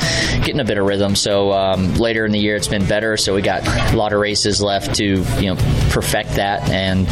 [0.45, 1.17] getting a bit of rhythm.
[1.17, 3.17] So um, later in the year, it's been better.
[3.17, 5.57] So we got a lot of races left to you know
[5.91, 7.07] perfect that and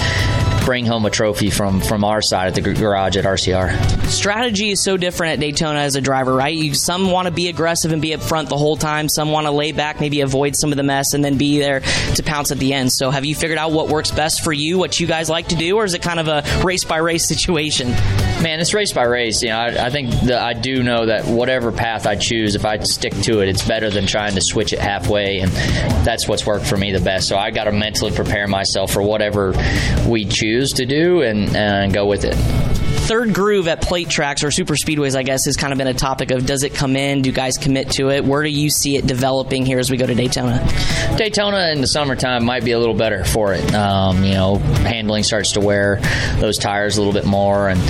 [0.64, 4.06] bring home a trophy from from our side at the garage at RCR.
[4.06, 6.54] Strategy is so different at Daytona as a driver, right?
[6.54, 9.08] You, some want to be aggressive and be up front the whole time.
[9.08, 11.80] Some want to lay back, maybe avoid some of the mess, and then be there
[11.80, 12.92] to pounce at the end.
[12.92, 14.78] So, have you figured out what works best for you?
[14.78, 17.24] What you guys like to do, or is it kind of a race by race
[17.24, 17.90] situation?
[18.42, 19.42] Man, it's race by race.
[19.42, 22.64] You know, I, I think that I do know that whatever path I choose, if
[22.64, 25.50] I stick to it, it's better than trying to switch it halfway, and
[26.04, 27.28] that's what's worked for me the best.
[27.28, 29.52] So I got to mentally prepare myself for whatever
[30.06, 32.36] we choose to do and, and go with it
[33.12, 35.92] third groove at plate tracks or super speedways, I guess, has kind of been a
[35.92, 37.20] topic of does it come in?
[37.20, 38.24] Do guys commit to it?
[38.24, 40.66] Where do you see it developing here as we go to Daytona?
[41.18, 43.74] Daytona in the summertime might be a little better for it.
[43.74, 46.00] Um, you know, handling starts to wear
[46.38, 47.80] those tires a little bit more, and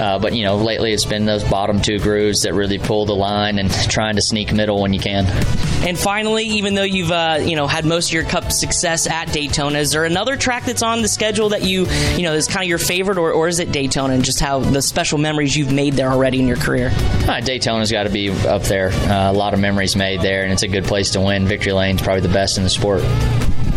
[0.00, 3.16] uh, but you know, lately it's been those bottom two grooves that really pull the
[3.16, 5.26] line and trying to sneak middle when you can.
[5.84, 9.32] And finally, even though you've uh, you know had most of your Cup success at
[9.32, 11.86] Daytona, is there another track that's on the schedule that you
[12.16, 14.60] you know is kind of your favorite, or, or is it Daytona and just how
[14.72, 16.88] the special memories you've made there already in your career?
[16.92, 18.90] Uh, Daytona's got to be up there.
[18.90, 21.46] Uh, a lot of memories made there, and it's a good place to win.
[21.46, 23.02] Victory Lane's probably the best in the sport.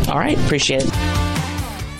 [0.08, 0.92] All right, appreciate it.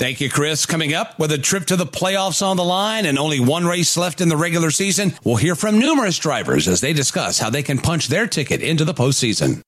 [0.02, 0.66] Thank you, Chris.
[0.66, 3.96] Coming up with a trip to the playoffs on the line and only one race
[3.98, 7.62] left in the regular season, we'll hear from numerous drivers as they discuss how they
[7.62, 9.62] can punch their ticket into the postseason.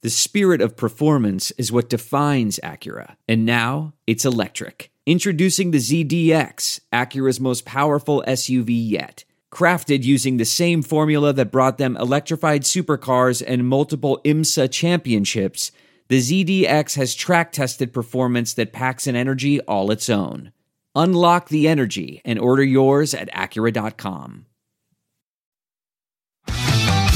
[0.00, 4.90] The spirit of performance is what defines Acura, and now it's electric.
[5.06, 9.24] Introducing the ZDX, Acura's most powerful SUV yet.
[9.52, 15.72] Crafted using the same formula that brought them electrified supercars and multiple IMSA championships,
[16.08, 20.52] the ZDX has track tested performance that packs an energy all its own.
[20.94, 24.46] Unlock the energy and order yours at Acura.com.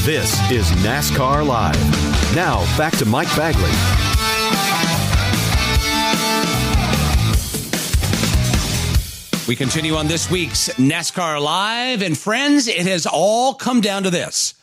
[0.05, 2.35] This is NASCAR Live.
[2.35, 4.18] Now, back to Mike Bagley.
[9.49, 12.03] We continue on this week's NASCAR Live.
[12.03, 14.53] And friends, it has all come down to this.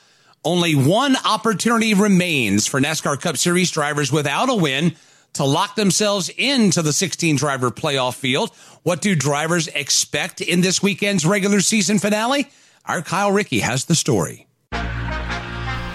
[0.44, 4.94] Only one opportunity remains for NASCAR Cup Series drivers without a win
[5.32, 8.52] to lock themselves into the 16 driver playoff field.
[8.84, 12.48] What do drivers expect in this weekend's regular season finale?
[12.84, 14.45] Our Kyle Rickey has the story.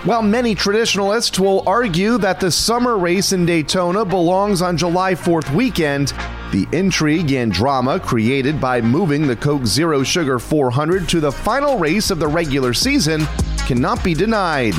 [0.04, 5.54] While many traditionalists will argue that the summer race in Daytona belongs on July 4th
[5.54, 6.12] weekend,
[6.52, 11.78] the intrigue and drama created by moving the Coke Zero Sugar 400 to the final
[11.78, 13.28] race of the regular season
[13.68, 14.74] cannot be denied.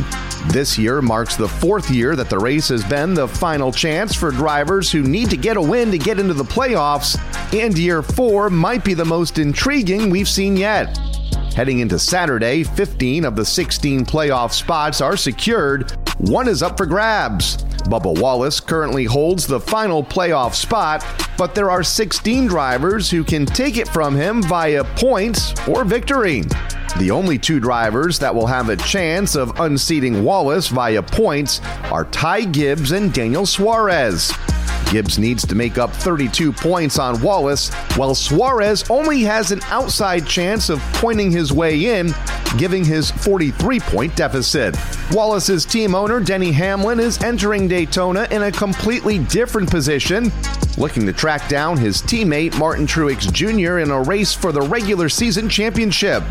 [0.49, 4.33] This year marks the fourth year that the race has been the final chance for
[4.33, 7.17] drivers who need to get a win to get into the playoffs,
[7.55, 10.99] and year four might be the most intriguing we've seen yet.
[11.55, 15.91] Heading into Saturday, 15 of the 16 playoff spots are secured.
[16.17, 17.59] One is up for grabs.
[17.85, 21.05] Bubba Wallace currently holds the final playoff spot,
[21.37, 26.43] but there are 16 drivers who can take it from him via points or victory.
[26.99, 31.61] The only two drivers that will have a chance of unseating Wallace via points
[31.91, 34.33] are Ty Gibbs and Daniel Suarez.
[34.93, 40.27] Gibbs needs to make up 32 points on Wallace, while Suarez only has an outside
[40.27, 42.13] chance of pointing his way in,
[42.59, 44.77] giving his 43 point deficit.
[45.11, 50.31] Wallace's team owner, Denny Hamlin, is entering Daytona in a completely different position,
[50.77, 53.79] looking to track down his teammate Martin Truex Jr.
[53.79, 56.23] in a race for the regular season championship.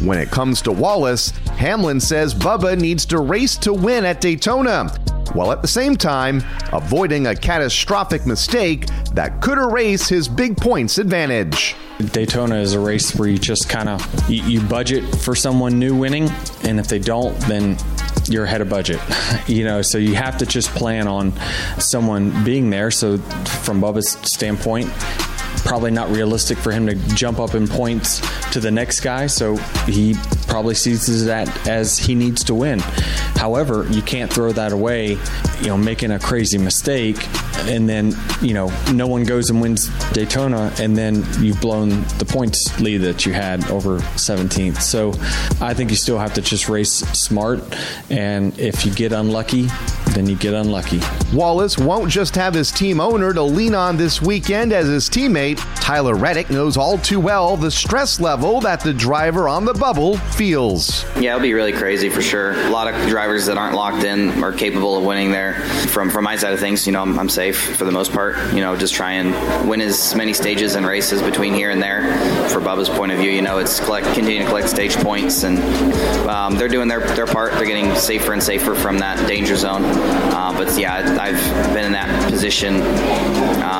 [0.00, 4.90] When it comes to Wallace, Hamlin says Bubba needs to race to win at Daytona
[5.36, 10.98] while at the same time avoiding a catastrophic mistake that could erase his big points
[10.98, 11.76] advantage.
[12.12, 15.94] Daytona is a race where you just kind of you, you budget for someone new
[15.94, 16.30] winning,
[16.64, 17.78] and if they don't, then
[18.28, 19.00] you're ahead of budget.
[19.46, 21.32] You know, so you have to just plan on
[21.78, 22.90] someone being there.
[22.90, 24.90] So, from Bubba's standpoint,
[25.66, 28.20] probably not realistic for him to jump up in points
[28.52, 29.26] to the next guy.
[29.26, 30.14] So he
[30.46, 32.80] probably sees that as he needs to win.
[33.36, 35.18] However, you can't throw that away,
[35.60, 37.16] you know, making a crazy mistake
[37.68, 42.26] and then, you know, no one goes and wins Daytona and then you've blown the
[42.28, 44.80] points lead that you had over 17th.
[44.80, 45.12] So
[45.60, 47.60] I think you still have to just race smart.
[48.10, 49.68] And if you get unlucky,
[50.10, 51.00] then you get unlucky.
[51.32, 55.60] Wallace won't just have his team owner to lean on this weekend as his teammate.
[55.80, 60.18] Tyler Reddick knows all too well the stress level that the driver on the bubble
[60.36, 61.04] feels.
[61.18, 62.52] Yeah, it'll be really crazy for sure.
[62.52, 65.54] A lot of drivers that aren't locked in are capable of winning there.
[65.88, 68.36] From from my side of things, you know, I'm, I'm safe for the most part.
[68.52, 72.02] You know, just try and win as many stages and races between here and there.
[72.50, 75.58] For Bubba's point of view, you know, it's collect, continue to collect stage points, and
[76.28, 77.52] um, they're doing their their part.
[77.52, 79.84] They're getting safer and safer from that danger zone.
[79.84, 82.74] Uh, but yeah, I've been in that position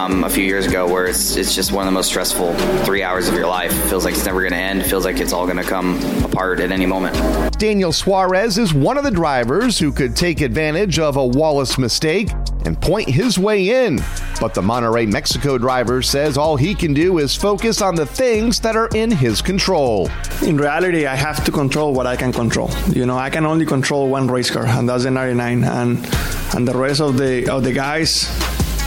[0.07, 3.03] um, a few years ago where it's it's just one of the most stressful three
[3.03, 3.73] hours of your life.
[3.73, 4.81] It feels like it's never going to end.
[4.81, 7.17] It feels like it's all going to come apart at any moment.
[7.59, 12.31] Daniel Suarez is one of the drivers who could take advantage of a Wallace mistake
[12.65, 14.01] and point his way in.
[14.41, 18.61] But the Monterrey, Mexico driver says all he can do is focus on the things
[18.61, 20.11] that are in his control.
[20.43, 22.71] In reality, I have to control what I can control.
[22.93, 25.65] You know, I can only control one race car, and that's the 99.
[25.65, 26.07] And
[26.55, 28.29] and the rest of the of the guys,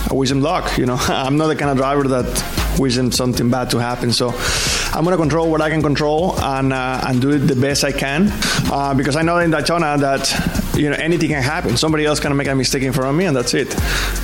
[0.09, 0.77] I wish them luck.
[0.77, 4.11] You know, I'm not the kind of driver that wishes something bad to happen.
[4.11, 4.29] So
[4.93, 7.91] I'm to control what I can control and uh, and do it the best I
[7.91, 8.29] can
[8.71, 11.77] uh, because I know in Daytona that you know anything can happen.
[11.77, 13.71] Somebody else can make a mistake in front of me, and that's it.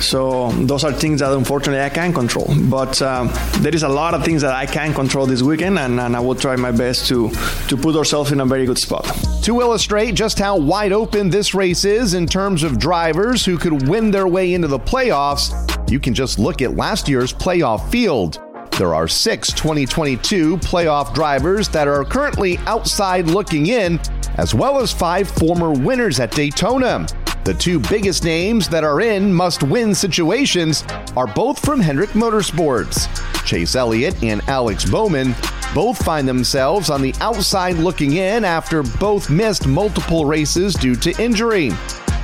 [0.00, 2.48] So those are things that unfortunately I can't control.
[2.70, 6.00] But um, there is a lot of things that I can control this weekend, and,
[6.00, 7.30] and I will try my best to
[7.68, 9.04] to put ourselves in a very good spot.
[9.42, 13.88] To illustrate just how wide open this race is in terms of drivers who could
[13.88, 15.52] win their way into the playoffs,
[15.90, 18.40] you can just look at last year's playoff field.
[18.78, 23.98] There are six 2022 playoff drivers that are currently outside looking in,
[24.38, 27.06] as well as five former winners at Daytona.
[27.44, 30.82] The two biggest names that are in must win situations
[31.16, 33.06] are both from Hendrick Motorsports.
[33.46, 35.34] Chase Elliott and Alex Bowman
[35.72, 41.22] both find themselves on the outside looking in after both missed multiple races due to
[41.22, 41.70] injury.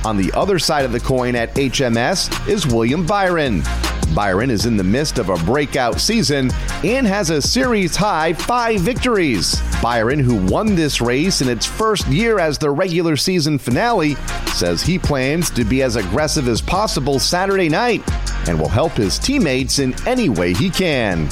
[0.03, 3.63] On the other side of the coin at HMS is William Byron.
[4.05, 6.51] Byron is in the midst of a breakout season
[6.83, 9.61] and has a series high five victories.
[9.81, 14.15] Byron, who won this race in its first year as the regular season finale,
[14.55, 18.01] says he plans to be as aggressive as possible Saturday night
[18.47, 21.29] and will help his teammates in any way he can.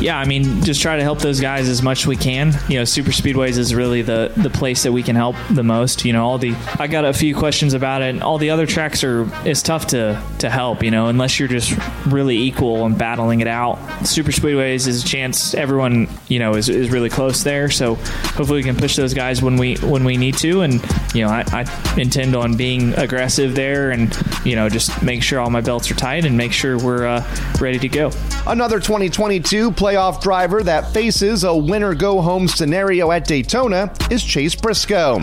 [0.00, 2.52] Yeah, I mean, just try to help those guys as much as we can.
[2.68, 6.04] You know, super speedways is really the the place that we can help the most.
[6.04, 8.10] You know, all the I got a few questions about it.
[8.10, 10.82] And all the other tracks are it's tough to to help.
[10.82, 11.74] You know, unless you're just
[12.06, 13.78] really equal and battling it out.
[14.06, 15.54] Super speedways is a chance.
[15.54, 17.70] Everyone you know is, is really close there.
[17.70, 20.62] So hopefully we can push those guys when we when we need to.
[20.62, 20.74] And
[21.14, 25.38] you know, I, I intend on being aggressive there and you know just make sure
[25.38, 28.10] all my belts are tight and make sure we're uh, ready to go.
[28.46, 34.54] Another 2022 playoff driver that faces a winner go home scenario at Daytona is Chase
[34.54, 35.18] Briscoe.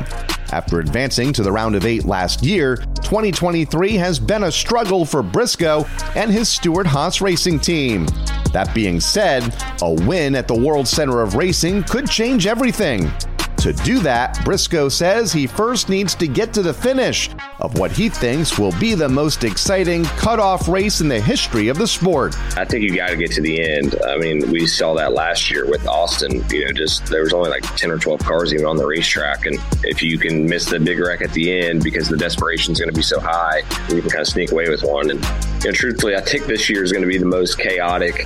[0.51, 5.23] After advancing to the round of eight last year, 2023 has been a struggle for
[5.23, 8.05] Briscoe and his Stewart Haas racing team.
[8.51, 13.09] That being said, a win at the World Center of Racing could change everything.
[13.59, 17.91] To do that, Briscoe says he first needs to get to the finish of what
[17.91, 22.37] he thinks will be the most exciting cutoff race in the history of the sport.
[22.57, 23.97] I think you got to get to the end.
[24.07, 26.41] I mean, we saw that last year with Austin.
[26.49, 29.45] You know, just there was only like 10 or 12 cars even on the racetrack.
[29.45, 32.79] And if you can miss the big wreck at the end because the desperation is
[32.79, 35.09] going to be so high, you can kind of sneak away with one.
[35.11, 35.21] And,
[35.63, 38.25] you know, truthfully, I think this year is going to be the most chaotic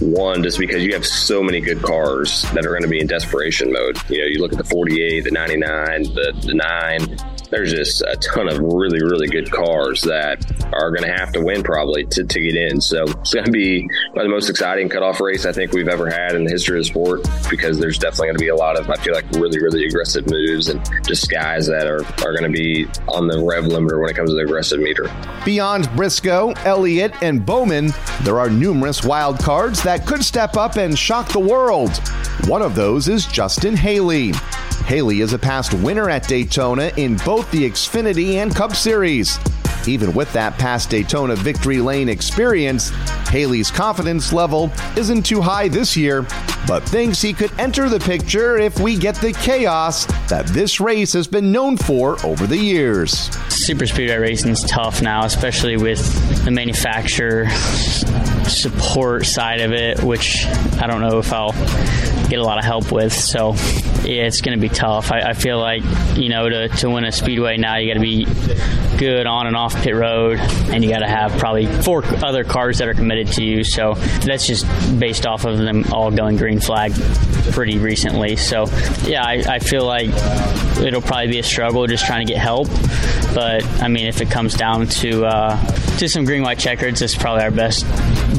[0.00, 3.06] one, just because you have so many good cars that are going to be in
[3.06, 3.98] desperation mode.
[4.08, 7.41] You know, you look at the 48, the 99, the, the 9.
[7.52, 11.44] There's just a ton of really, really good cars that are going to have to
[11.44, 12.80] win probably to, to get in.
[12.80, 16.34] So it's going to be the most exciting cutoff race I think we've ever had
[16.34, 18.88] in the history of the sport because there's definitely going to be a lot of,
[18.88, 22.58] I feel like, really, really aggressive moves and just guys that are, are going to
[22.58, 25.14] be on the rev limiter when it comes to the aggressive meter.
[25.44, 30.98] Beyond Briscoe, Elliott, and Bowman, there are numerous wild cards that could step up and
[30.98, 31.90] shock the world.
[32.46, 34.32] One of those is Justin Haley.
[34.84, 39.38] Haley is a past winner at Daytona in both the Xfinity and Cup Series.
[39.86, 42.90] Even with that past Daytona victory lane experience,
[43.28, 46.26] Haley's confidence level isn't too high this year,
[46.66, 51.12] but thinks he could enter the picture if we get the chaos that this race
[51.14, 53.12] has been known for over the years.
[53.48, 57.48] Super speedway racing is tough now, especially with the manufacturer
[58.48, 60.46] support side of it, which
[60.80, 61.52] I don't know if I'll
[62.32, 63.12] get a lot of help with.
[63.12, 63.50] So
[64.04, 65.12] yeah, it's going to be tough.
[65.12, 65.82] I, I, feel like
[66.16, 68.24] you know to, to win a speedway now you got to be
[68.96, 70.38] good on and off pit road,
[70.70, 73.64] and you got to have probably four other cars that are committed to you.
[73.64, 74.64] So that's just
[74.98, 76.94] based off of them all going green flag
[77.50, 78.36] pretty recently.
[78.36, 78.64] So
[79.02, 80.08] yeah, I, I feel like
[80.80, 82.68] it'll probably be a struggle just trying to get help.
[83.34, 85.62] But I mean, if it comes down to uh,
[85.98, 87.84] to some green white checkers, it's probably our best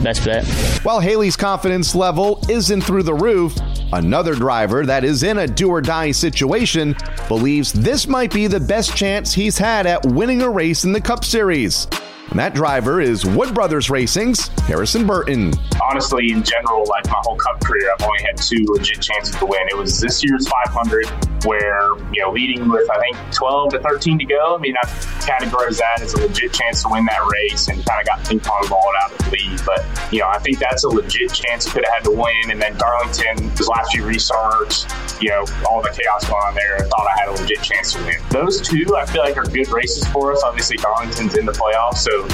[0.03, 0.45] best bet.
[0.83, 3.55] While Haley's confidence level isn't through the roof,
[3.93, 6.95] another driver that is in a do or die situation
[7.27, 11.01] believes this might be the best chance he's had at winning a race in the
[11.01, 11.87] Cup Series.
[12.29, 15.53] And that driver is Wood Brothers Racing's Harrison Burton.
[15.83, 19.45] Honestly, in general, like my whole cup career, I've only had two legit chances to
[19.45, 19.59] win.
[19.69, 21.05] It was this year's 500,
[21.45, 24.55] where, you know, leading with, I think, 12 to 13 to go.
[24.55, 24.87] I mean, I
[25.23, 28.39] categorize that as a legit chance to win that race and kind of got ping
[28.39, 29.61] pong balled out of the lead.
[29.65, 32.51] But, you know, I think that's a legit chance could have had to win.
[32.51, 34.89] And then Darlington, his last few restarts,
[35.21, 37.93] you know, all the chaos going on there, I thought I had a legit chance
[37.93, 38.17] to win.
[38.29, 40.43] Those two, I feel like, are good races for us.
[40.43, 42.27] Obviously, Darlington's in the playoffs, so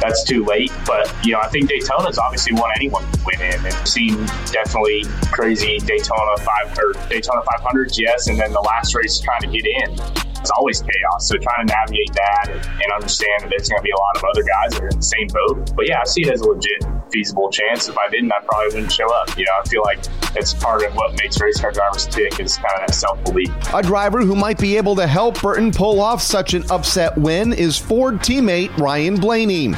[0.00, 0.72] that's too late.
[0.86, 4.16] But you know, I think Daytona's obviously one anyone can win in, and seen
[4.52, 9.48] definitely crazy Daytona five or Daytona 500s, yes, and then the last race trying to
[9.48, 9.98] get in.
[10.40, 11.26] It's always chaos.
[11.26, 14.16] So trying to navigate that and, and understand that there's going to be a lot
[14.16, 15.74] of other guys that are in the same boat.
[15.74, 17.88] But yeah, I see it as a legit feasible chance.
[17.88, 19.36] If I didn't, I probably wouldn't show up.
[19.36, 20.04] You know, I feel like
[20.36, 23.50] it's part of what makes race car drivers tick is kind of that self belief.
[23.74, 27.52] A driver who might be able to help Burton pull off such an upset win
[27.52, 29.74] is Ford teammate Ryan Blaney.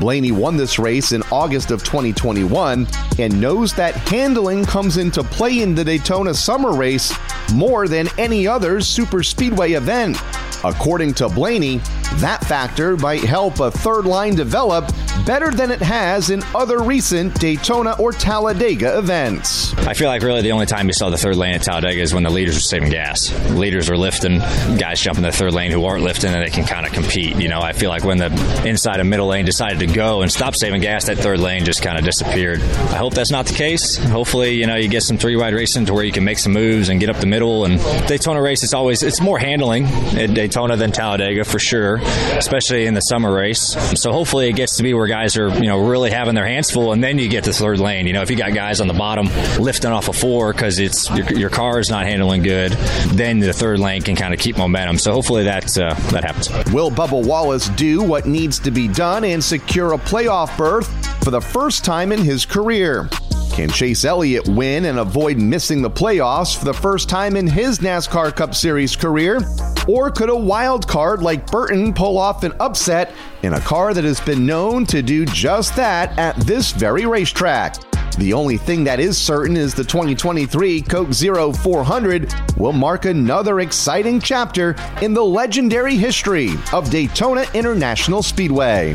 [0.00, 2.86] Blaney won this race in August of 2021
[3.18, 7.14] and knows that handling comes into play in the Daytona Summer Race
[7.54, 10.18] more than any other super speedway event.
[10.64, 11.80] According to Blaney,
[12.20, 14.90] that factor might help a third line develop
[15.24, 19.74] better than it has in other recent Daytona or Talladega events.
[19.78, 22.14] I feel like really the only time you saw the third lane at Talladega is
[22.14, 23.32] when the leaders were saving gas.
[23.50, 24.38] Leaders are lifting,
[24.78, 27.36] guys jumping the third lane who aren't lifting, and they can kind of compete.
[27.36, 30.30] You know, I feel like when the inside and middle lane decided to go and
[30.30, 32.60] stop saving gas, that third lane just kind of disappeared.
[32.62, 33.96] I hope that's not the case.
[33.96, 36.52] Hopefully, you know, you get some three wide racing to where you can make some
[36.52, 37.64] moves and get up the middle.
[37.64, 37.78] And
[38.08, 42.94] Daytona race, it's always it's more handling at Daytona than Talladega for sure, especially in
[42.94, 43.76] the summer race.
[44.00, 46.70] So hopefully, it gets to be where guys are you know really having their hands
[46.70, 48.06] full, and then you get the third lane.
[48.06, 49.26] You know, if you got guys on the bottom
[49.58, 52.72] lifting off a four because it's your, your, car is not handling good,
[53.12, 54.98] then the third lane can kind of keep momentum.
[54.98, 56.48] So hopefully that uh, that happens.
[56.72, 60.86] Will Bubba Wallace do what needs to be done and secure a playoff berth
[61.24, 63.08] for the first time in his career?
[63.56, 67.78] Can Chase Elliott win and avoid missing the playoffs for the first time in his
[67.78, 69.40] NASCAR Cup Series career?
[69.86, 73.12] Or could a wild card like Burton pull off an upset
[73.42, 77.76] in a car that has been known to do just that at this very racetrack?
[78.18, 83.60] The only thing that is certain is the 2023 Coke Zero 400 will mark another
[83.60, 88.94] exciting chapter in the legendary history of Daytona International Speedway.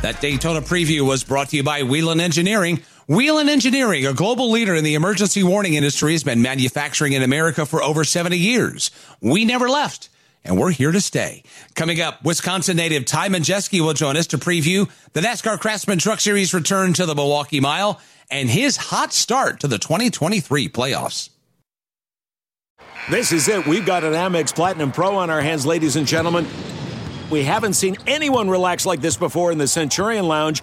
[0.00, 2.82] That Daytona preview was brought to you by Whelen Engineering.
[3.06, 7.66] Whelen Engineering, a global leader in the emergency warning industry, has been manufacturing in America
[7.66, 8.90] for over 70 years.
[9.20, 10.08] We never left,
[10.42, 11.42] and we're here to stay.
[11.74, 16.18] Coming up, Wisconsin native Ty Majeski will join us to preview the NASCAR Craftsman Truck
[16.18, 18.00] Series return to the Milwaukee Mile
[18.30, 21.28] and his hot start to the 2023 playoffs.
[23.10, 23.66] This is it.
[23.66, 26.46] We've got an Amex Platinum Pro on our hands, ladies and gentlemen.
[27.30, 30.62] We haven't seen anyone relax like this before in the Centurion Lounge.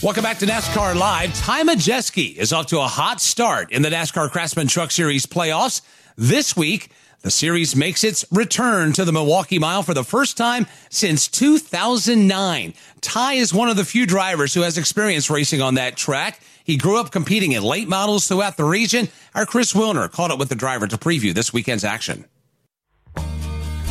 [0.00, 1.34] Welcome back to NASCAR Live.
[1.34, 5.80] Ty Majeski is off to a hot start in the NASCAR Craftsman Truck Series playoffs.
[6.16, 6.92] This week,
[7.22, 12.74] the series makes its return to the Milwaukee Mile for the first time since 2009.
[13.00, 16.38] Ty is one of the few drivers who has experience racing on that track.
[16.62, 19.08] He grew up competing in late models throughout the region.
[19.34, 22.24] Our Chris Wilner caught up with the driver to preview this weekend's action.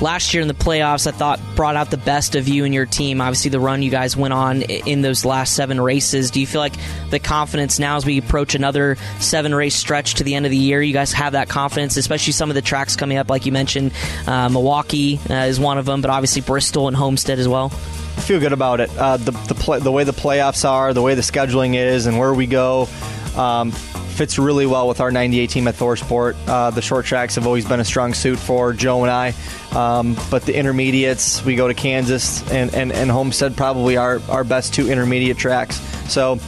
[0.02, 2.86] Last year in the playoffs, I thought brought out the best of you and your
[2.86, 3.22] team.
[3.22, 6.32] Obviously, the run you guys went on in those last seven races.
[6.32, 6.76] Do you feel like
[7.10, 10.58] the confidence now as we approach another seven race stretch to the end of the
[10.58, 13.52] year, you guys have that confidence, especially some of the tracks coming up, like you
[13.52, 13.92] mentioned,
[14.28, 17.72] uh, Milwaukee uh, is one of them, but obviously Bristol and Homestead as well.
[18.18, 18.90] I feel good about it.
[18.98, 22.18] Uh, the the, play, the way the playoffs are, the way the scheduling is, and
[22.18, 22.90] where we go.
[23.36, 23.72] Um,
[24.18, 26.36] fits really well with our 98 team at ThorSport.
[26.48, 29.34] Uh, the short tracks have always been a strong suit for Joe and I,
[29.76, 34.44] um, but the intermediates, we go to Kansas and, and, and Homestead, probably our, our
[34.44, 35.80] best two intermediate tracks.
[36.12, 36.40] So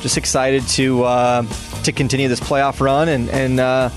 [0.00, 1.42] just excited to uh,
[1.84, 3.90] to continue this playoff run, and, and uh,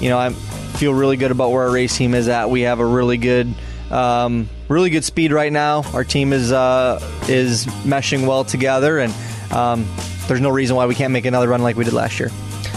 [0.00, 2.50] you know, I feel really good about where our race team is at.
[2.50, 3.52] We have a really good.
[3.90, 5.84] Um, really good speed right now.
[5.94, 6.98] Our team is uh,
[7.28, 9.14] is meshing well together, and
[9.52, 9.86] um,
[10.26, 12.30] there's no reason why we can't make another run like we did last year.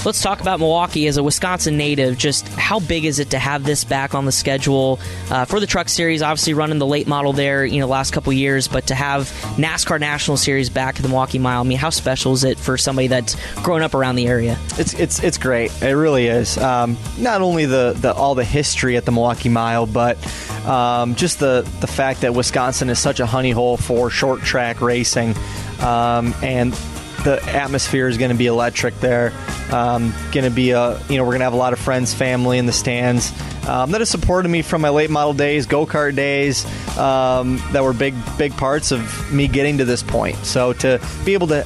[0.06, 2.18] Let's talk about Milwaukee as a Wisconsin native.
[2.18, 4.98] Just how big is it to have this back on the schedule
[5.30, 6.22] uh, for the Truck Series?
[6.22, 9.24] Obviously, running the late model there, you know, last couple years, but to have
[9.58, 11.60] NASCAR National Series back at the Milwaukee Mile.
[11.60, 14.58] I mean, how special is it for somebody that's grown up around the area?
[14.78, 15.70] It's it's it's great.
[15.82, 16.58] It really is.
[16.58, 20.18] Um, not only the, the all the history at the Milwaukee Mile, but
[20.66, 24.80] um, just the the fact that Wisconsin is such a honey hole for short track
[24.80, 25.36] racing,
[25.82, 26.74] um, and
[27.24, 29.34] the atmosphere is going to be electric there.
[29.72, 32.14] Um, going to be a, you know, we're going to have a lot of friends,
[32.14, 33.32] family in the stands
[33.68, 36.66] um, that have supported me from my late model days, go kart days,
[36.98, 40.38] um, that were big, big parts of me getting to this point.
[40.38, 41.66] So to be able to,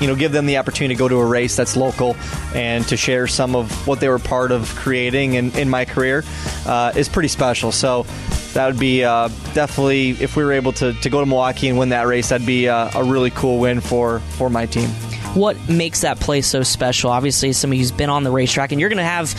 [0.00, 2.16] you know, give them the opportunity to go to a race that's local
[2.54, 6.24] and to share some of what they were part of creating in, in my career
[6.66, 7.70] uh, is pretty special.
[7.70, 8.06] So
[8.54, 11.78] that would be uh, definitely if we were able to, to go to Milwaukee and
[11.78, 14.88] win that race, that'd be uh, a really cool win for for my team.
[15.34, 17.10] What makes that place so special?
[17.10, 19.32] Obviously, somebody who's been on the racetrack, and you're going to have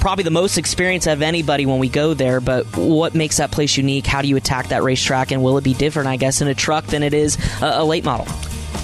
[0.00, 2.40] probably the most experience of anybody when we go there.
[2.40, 4.06] But what makes that place unique?
[4.06, 6.08] How do you attack that racetrack, and will it be different?
[6.08, 8.26] I guess in a truck than it is a, a late model.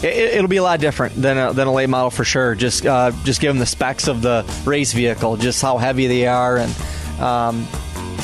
[0.02, 2.54] It, will be a lot different than a, than a late model for sure.
[2.54, 6.56] Just uh, just given the specs of the race vehicle, just how heavy they are,
[6.56, 7.66] and um,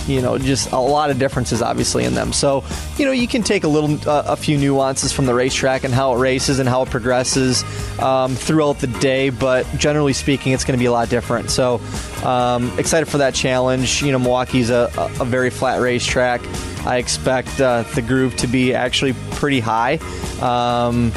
[0.07, 2.33] you know, just a lot of differences obviously in them.
[2.33, 2.65] So,
[2.97, 5.93] you know, you can take a little, uh, a few nuances from the racetrack and
[5.93, 7.63] how it races and how it progresses
[8.01, 11.51] um, throughout the day, but generally speaking, it's going to be a lot different.
[11.51, 11.81] So,
[12.25, 14.03] um, excited for that challenge.
[14.03, 14.91] You know, Milwaukee's a,
[15.21, 16.41] a very flat racetrack.
[16.87, 19.95] I expect uh, the groove to be actually pretty high.
[20.41, 21.13] Um,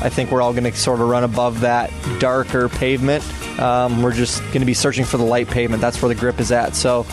[0.00, 3.24] I think we're all going to sort of run above that darker pavement.
[3.58, 5.80] Um, we're just going to be searching for the light pavement.
[5.80, 6.76] That's where the grip is at.
[6.76, 7.04] So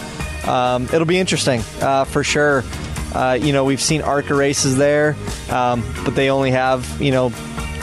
[0.48, 2.64] um, it'll be interesting uh, for sure.
[3.14, 5.16] Uh, you know, we've seen ARCA races there,
[5.50, 7.30] um, but they only have, you know,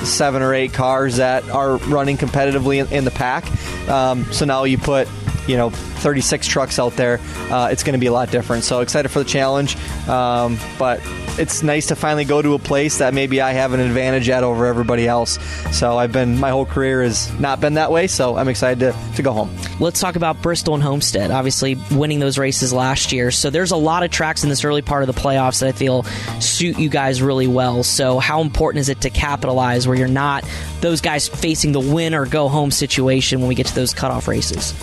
[0.05, 3.45] seven or eight cars that are running competitively in, in the pack.
[3.89, 5.09] Um, so now you put,
[5.47, 7.19] you know, 36 trucks out there.
[7.51, 8.65] Uh, it's going to be a lot different.
[8.65, 9.77] So excited for the challenge.
[10.09, 11.01] Um, but
[11.39, 14.45] it's nice to finally go to a place that maybe I have an advantage at
[14.45, 15.39] over everybody else.
[15.77, 18.07] So I've been my whole career has not been that way.
[18.07, 19.51] So I'm excited to, to go home.
[19.81, 21.31] Let's talk about Bristol and Homestead.
[21.31, 23.31] Obviously, winning those races last year.
[23.31, 25.73] So there's a lot of tracks in this early part of the playoffs that I
[25.73, 26.03] feel
[26.41, 27.83] suit you guys really well.
[27.83, 30.45] So how important is it to capitalize where you're not
[30.81, 34.29] those guys facing the win or go home situation when we get to those cutoff
[34.29, 34.75] races?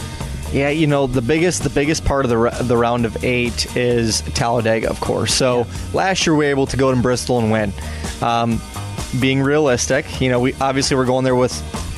[0.51, 4.21] Yeah, you know the biggest the biggest part of the the round of eight is
[4.21, 5.33] Talladega, of course.
[5.33, 5.65] So yeah.
[5.93, 7.71] last year we were able to go to Bristol and win.
[8.21, 8.59] Um,
[9.19, 11.53] being realistic, you know, we obviously we're going there with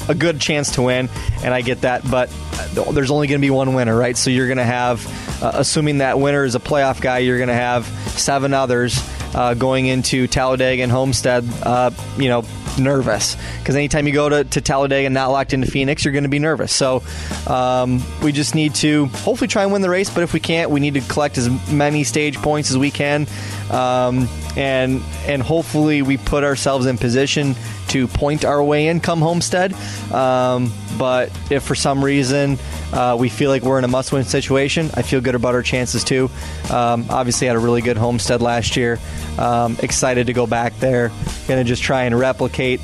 [0.10, 1.10] a good chance to win,
[1.44, 2.30] and I get that, but
[2.74, 4.18] there's only going to be one winner, right?
[4.18, 5.06] So you're going to have,
[5.44, 7.86] uh, assuming that winner is a playoff guy, you're going to have
[8.18, 9.02] seven others
[9.34, 12.44] uh, going into Talladega and Homestead, uh, you know,
[12.80, 16.24] nervous because anytime you go to, to Talladega and not locked into Phoenix, you're going
[16.24, 16.74] to be nervous.
[16.74, 17.04] So
[17.48, 20.70] um, we just need to hopefully try and win the race, but if we can't,
[20.70, 23.28] we need to collect as many stage points as we can,
[23.70, 27.56] um, and and hopefully we put ourselves in position
[27.92, 29.74] to point our way in come Homestead.
[30.12, 32.58] Um, but if for some reason
[32.94, 36.04] uh, we feel like we're in a must-win situation, I feel good about our chances
[36.04, 36.30] too.
[36.70, 39.00] Um, obviously, had a really good Homestead last year.
[39.38, 41.10] Um, excited to go back there.
[41.48, 42.82] Going to just try and replicate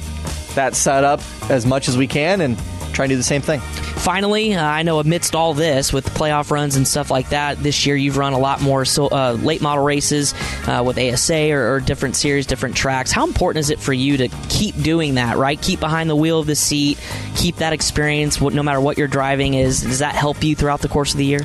[0.55, 2.57] that setup as much as we can and
[2.97, 3.59] try and do the same thing.
[3.61, 7.85] Finally, uh, I know amidst all this with playoff runs and stuff like that, this
[7.85, 10.33] year you've run a lot more so, uh, late model races
[10.67, 13.11] uh, with ASA or, or, different series, different tracks.
[13.11, 15.61] How important is it for you to keep doing that, right?
[15.61, 16.97] Keep behind the wheel of the seat,
[17.35, 19.81] keep that experience, no matter what you're driving is.
[19.81, 21.41] Does that help you throughout the course of the year?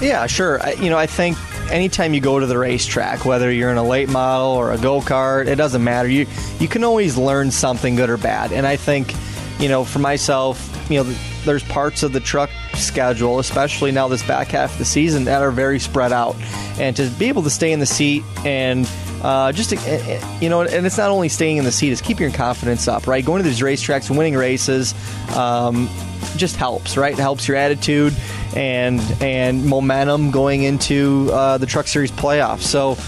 [0.00, 0.62] Yeah, sure.
[0.62, 1.36] I, you know, I think
[1.72, 5.00] anytime you go to the racetrack, whether you're in a late model or a go
[5.00, 6.08] kart, it doesn't matter.
[6.08, 6.26] You
[6.60, 8.52] you can always learn something good or bad.
[8.52, 9.12] And I think,
[9.58, 11.14] you know, for myself, you know,
[11.44, 15.42] there's parts of the truck schedule, especially now this back half of the season, that
[15.42, 16.36] are very spread out.
[16.78, 18.88] And to be able to stay in the seat and
[19.22, 21.90] uh, just to, eh, eh, you know, and it's not only staying in the seat;
[21.92, 23.24] it's keeping your confidence up, right?
[23.24, 24.94] Going to these racetracks winning races
[25.34, 25.88] um,
[26.36, 27.14] just helps, right?
[27.14, 28.14] It helps your attitude
[28.54, 32.62] and and momentum going into uh, the Truck Series playoffs.
[32.62, 32.98] So.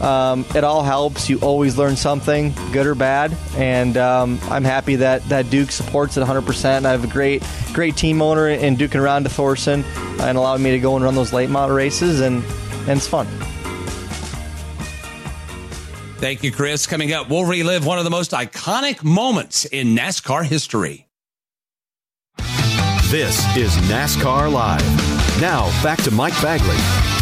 [0.00, 1.28] Um, it all helps.
[1.28, 6.16] You always learn something, good or bad, and um, I'm happy that, that Duke supports
[6.16, 6.86] it 100%.
[6.86, 7.42] I have a great
[7.72, 9.84] great team owner in Duke and Rhonda Thorson,
[10.20, 12.42] and allowed me to go and run those late model races, and,
[12.88, 13.26] and it's fun.
[16.18, 16.86] Thank you, Chris.
[16.86, 21.06] Coming up, we'll relive one of the most iconic moments in NASCAR history.
[23.10, 25.40] This is NASCAR Live.
[25.40, 27.19] Now, back to Mike Bagley.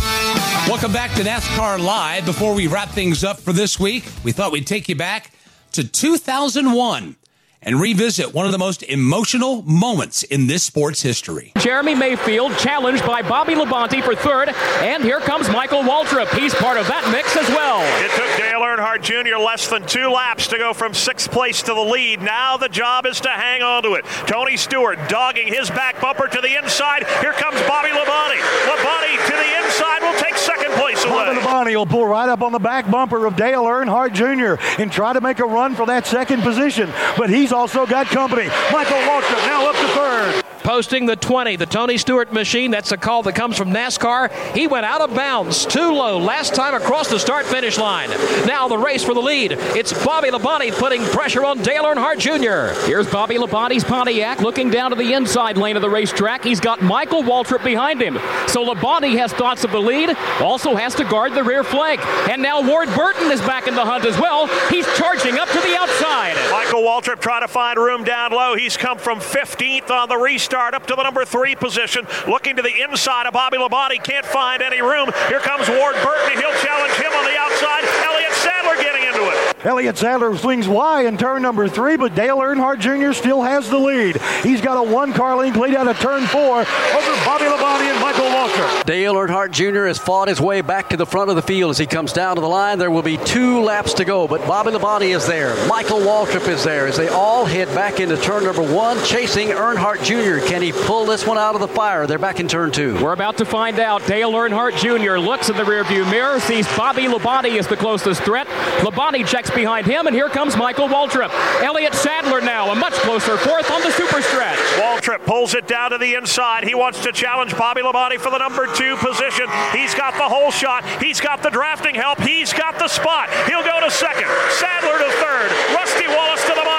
[0.69, 2.27] Welcome back to NASCAR Live.
[2.27, 5.33] Before we wrap things up for this week, we thought we'd take you back
[5.73, 7.16] to 2001
[7.63, 11.53] and revisit one of the most emotional moments in this sport's history.
[11.59, 14.51] Jeremy Mayfield challenged by Bobby Labonte for third,
[14.81, 16.29] and here comes Michael Waltrip.
[16.39, 17.81] He's part of that mix as well.
[18.05, 19.37] It took Dale Earnhardt Jr.
[19.37, 22.23] less than two laps to go from sixth place to the lead.
[22.23, 24.05] Now the job is to hang on to it.
[24.27, 27.07] Tony Stewart dogging his back bumper to the inside.
[27.21, 28.39] Here comes Bobby Labonte.
[28.67, 31.35] Labonte to the inside will take second place away.
[31.35, 34.63] Bobby Labonte will pull right up on the back bumper of Dale Earnhardt Jr.
[34.81, 38.49] and try to make a run for that second position, but he's also got company.
[38.72, 40.47] Michael Waltrip now up to third.
[40.69, 42.71] Posting the 20, the Tony Stewart machine.
[42.71, 44.31] That's a call that comes from NASCAR.
[44.55, 48.11] He went out of bounds, too low last time across the start finish line.
[48.47, 49.53] Now the race for the lead.
[49.53, 52.79] It's Bobby Labonte putting pressure on Dale Earnhardt Jr.
[52.87, 56.45] Here's Bobby Labonte's Pontiac looking down to the inside lane of the racetrack.
[56.45, 58.16] He's got Michael Waltrip behind him.
[58.47, 62.05] So Labonte has thoughts of the lead, also has to guard the rear flank.
[62.29, 64.49] And now Ward Burton is back in the hunt as well.
[64.69, 66.37] He's charging up to the outside.
[66.51, 68.55] Michael Waltrip trying to find room down low.
[68.55, 72.63] He's come from 15th on the restart up to the number three position, looking to
[72.63, 74.03] the inside of Bobby Labonte.
[74.03, 75.11] Can't find any room.
[75.29, 76.39] Here comes Ward Burton.
[76.39, 77.85] He'll challenge him on the outside.
[78.11, 79.58] Elliott Sadler getting into it.
[79.65, 83.13] Elliott Sadler swings wide in turn number three, but Dale Earnhardt Jr.
[83.13, 84.21] still has the lead.
[84.45, 88.01] He's got a one car length lead out of turn four over Bobby Labonte and
[88.01, 88.85] Michael Waltrip.
[88.87, 89.87] Dale Earnhardt Jr.
[89.87, 92.37] has fought his way back to the front of the field as he comes down
[92.37, 92.79] to the line.
[92.79, 95.57] There will be two laps to go, but Bobby Labonte is there.
[95.67, 100.05] Michael Waltrip is there as they all head back into turn number one, chasing Earnhardt
[100.05, 100.47] Jr.
[100.47, 102.07] Can he pull this one out of the fire?
[102.07, 102.95] They're back in turn two.
[103.03, 104.07] We're about to find out.
[104.07, 105.19] Dale Earnhardt Jr.
[105.19, 108.47] looks in the rearview mirror, sees Bobby Labonte as the closest threat.
[108.79, 111.30] Labonte checks behind him, and here comes Michael Waltrip.
[111.62, 114.59] Elliott Sadler now, a much closer fourth on the super stretch.
[114.78, 116.64] Waltrip pulls it down to the inside.
[116.64, 119.46] He wants to challenge Bobby Labonte for the number two position.
[119.72, 120.84] He's got the whole shot.
[121.03, 122.20] He's got the drafting help.
[122.20, 123.28] He's got the spot.
[123.46, 124.28] He'll go to second.
[124.59, 125.51] Sadler to third.
[125.74, 126.78] Rusty Wallace to the bottom.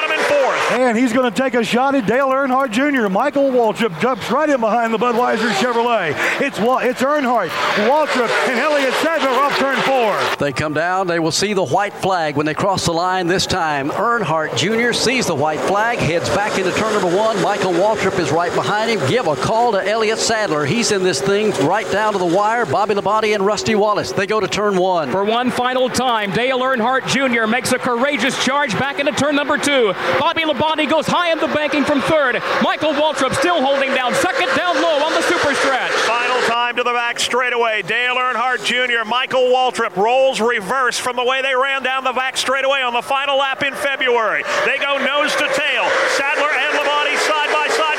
[0.72, 3.09] And he's going to take a shot at Dale Earnhardt Jr.
[3.09, 6.13] Michael Waltrip jumps right in behind the Budweiser Chevrolet.
[6.39, 7.49] It's Wa- it's Earnhardt,
[7.89, 10.38] Waltrip, and Elliott Sadler off turn four.
[10.38, 11.07] They come down.
[11.07, 13.89] They will see the white flag when they cross the line this time.
[13.89, 14.93] Earnhardt Jr.
[14.93, 17.41] sees the white flag, heads back into turn number one.
[17.41, 19.09] Michael Waltrip is right behind him.
[19.09, 20.65] Give a call to Elliott Sadler.
[20.65, 22.67] He's in this thing right down to the wire.
[22.67, 24.11] Bobby Labonte and Rusty Wallace.
[24.11, 25.09] They go to turn one.
[25.09, 27.47] For one final time, Dale Earnhardt Jr.
[27.47, 29.93] makes a courageous charge back into turn number two.
[30.20, 30.59] Bobby Labonte
[30.89, 32.41] goes high in the banking from third.
[32.62, 35.91] Michael Waltrip still holding down second down low on the super stretch.
[36.03, 37.82] Final time to the back straightaway.
[37.82, 42.36] Dale Earnhardt Jr., Michael Waltrip rolls reverse from the way they ran down the back
[42.36, 44.43] straightaway on the final lap in February.
[44.66, 45.86] They go nose to tail.
[46.20, 47.49] Sadler and Labonte side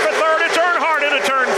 [0.00, 0.44] for third.
[0.44, 1.48] It's Earnhardt into turn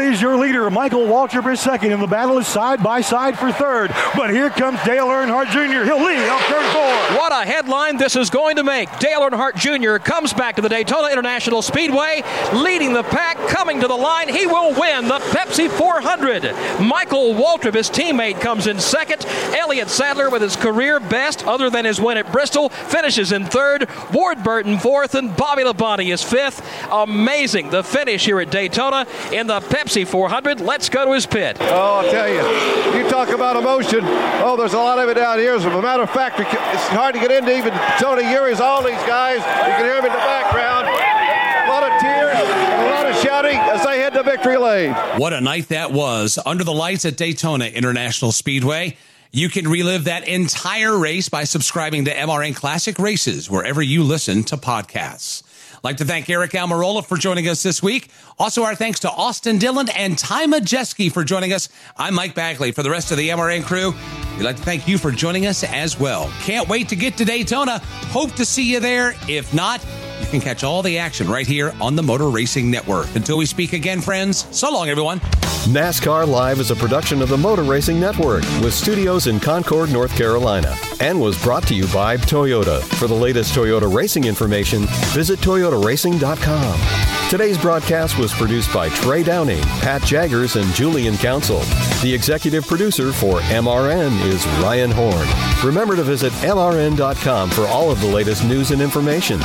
[0.00, 0.68] is your leader.
[0.70, 3.90] Michael Waltrip is second, and the battle is side by side for third.
[4.16, 5.84] But here comes Dale Earnhardt Jr.
[5.84, 7.18] He'll lead off turn four.
[7.18, 8.88] What a headline this is going to make.
[8.98, 10.02] Dale Earnhardt Jr.
[10.02, 12.22] comes back to the Daytona International Speedway,
[12.52, 14.28] leading the pack, coming to the line.
[14.28, 16.42] He will win the Pepsi 400.
[16.80, 19.24] Michael Waltrip, his teammate, comes in second.
[19.54, 23.88] Elliott Sadler, with his career best, other than his win at Bristol, finishes in third.
[24.12, 26.62] Ward Burton fourth, and Bobby Labonte is fifth.
[26.90, 30.60] Amazing the finish here at Daytona in the Pepsi 400.
[30.60, 31.56] Let's go to his pit.
[31.60, 34.00] Oh, I'll tell you, you talk about emotion.
[34.02, 35.54] Oh, there's a lot of it out here.
[35.54, 38.94] As a matter of fact, it's hard to get into even Tony Eury's, all these
[39.06, 39.38] guys.
[39.38, 40.88] You can hear them in the background.
[40.88, 44.92] A lot of tears, a lot of shouting as they head to victory lane.
[45.18, 48.96] What a night that was under the lights at Daytona International Speedway.
[49.32, 54.44] You can relive that entire race by subscribing to MRN Classic Races wherever you listen
[54.44, 55.42] to podcasts.
[55.84, 58.08] Like to thank Aric Almirola for joining us this week.
[58.38, 61.68] Also, our thanks to Austin Dillon and Ty Majeski for joining us.
[61.98, 62.72] I'm Mike Bagley.
[62.72, 63.92] For the rest of the MRN crew,
[64.38, 66.32] we'd like to thank you for joining us as well.
[66.40, 67.80] Can't wait to get to Daytona.
[68.08, 69.14] Hope to see you there.
[69.28, 69.84] If not,
[70.24, 73.14] You can catch all the action right here on the Motor Racing Network.
[73.14, 75.20] Until we speak again, friends, so long, everyone.
[75.68, 80.16] NASCAR Live is a production of the Motor Racing Network with studios in Concord, North
[80.16, 82.82] Carolina, and was brought to you by Toyota.
[82.98, 87.04] For the latest Toyota racing information, visit toyotaracing.com.
[87.30, 91.60] Today's broadcast was produced by Trey Downing, Pat Jaggers, and Julian Council.
[92.02, 95.26] The executive producer for MRN is Ryan Horn.
[95.64, 99.40] Remember to visit MRN.com for all of the latest news and information.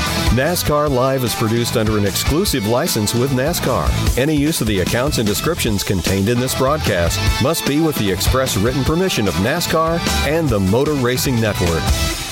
[0.70, 3.90] NASCAR Live is produced under an exclusive license with NASCAR.
[4.20, 8.12] Any use of the accounts and descriptions contained in this broadcast must be with the
[8.12, 12.29] express written permission of NASCAR and the Motor Racing Network.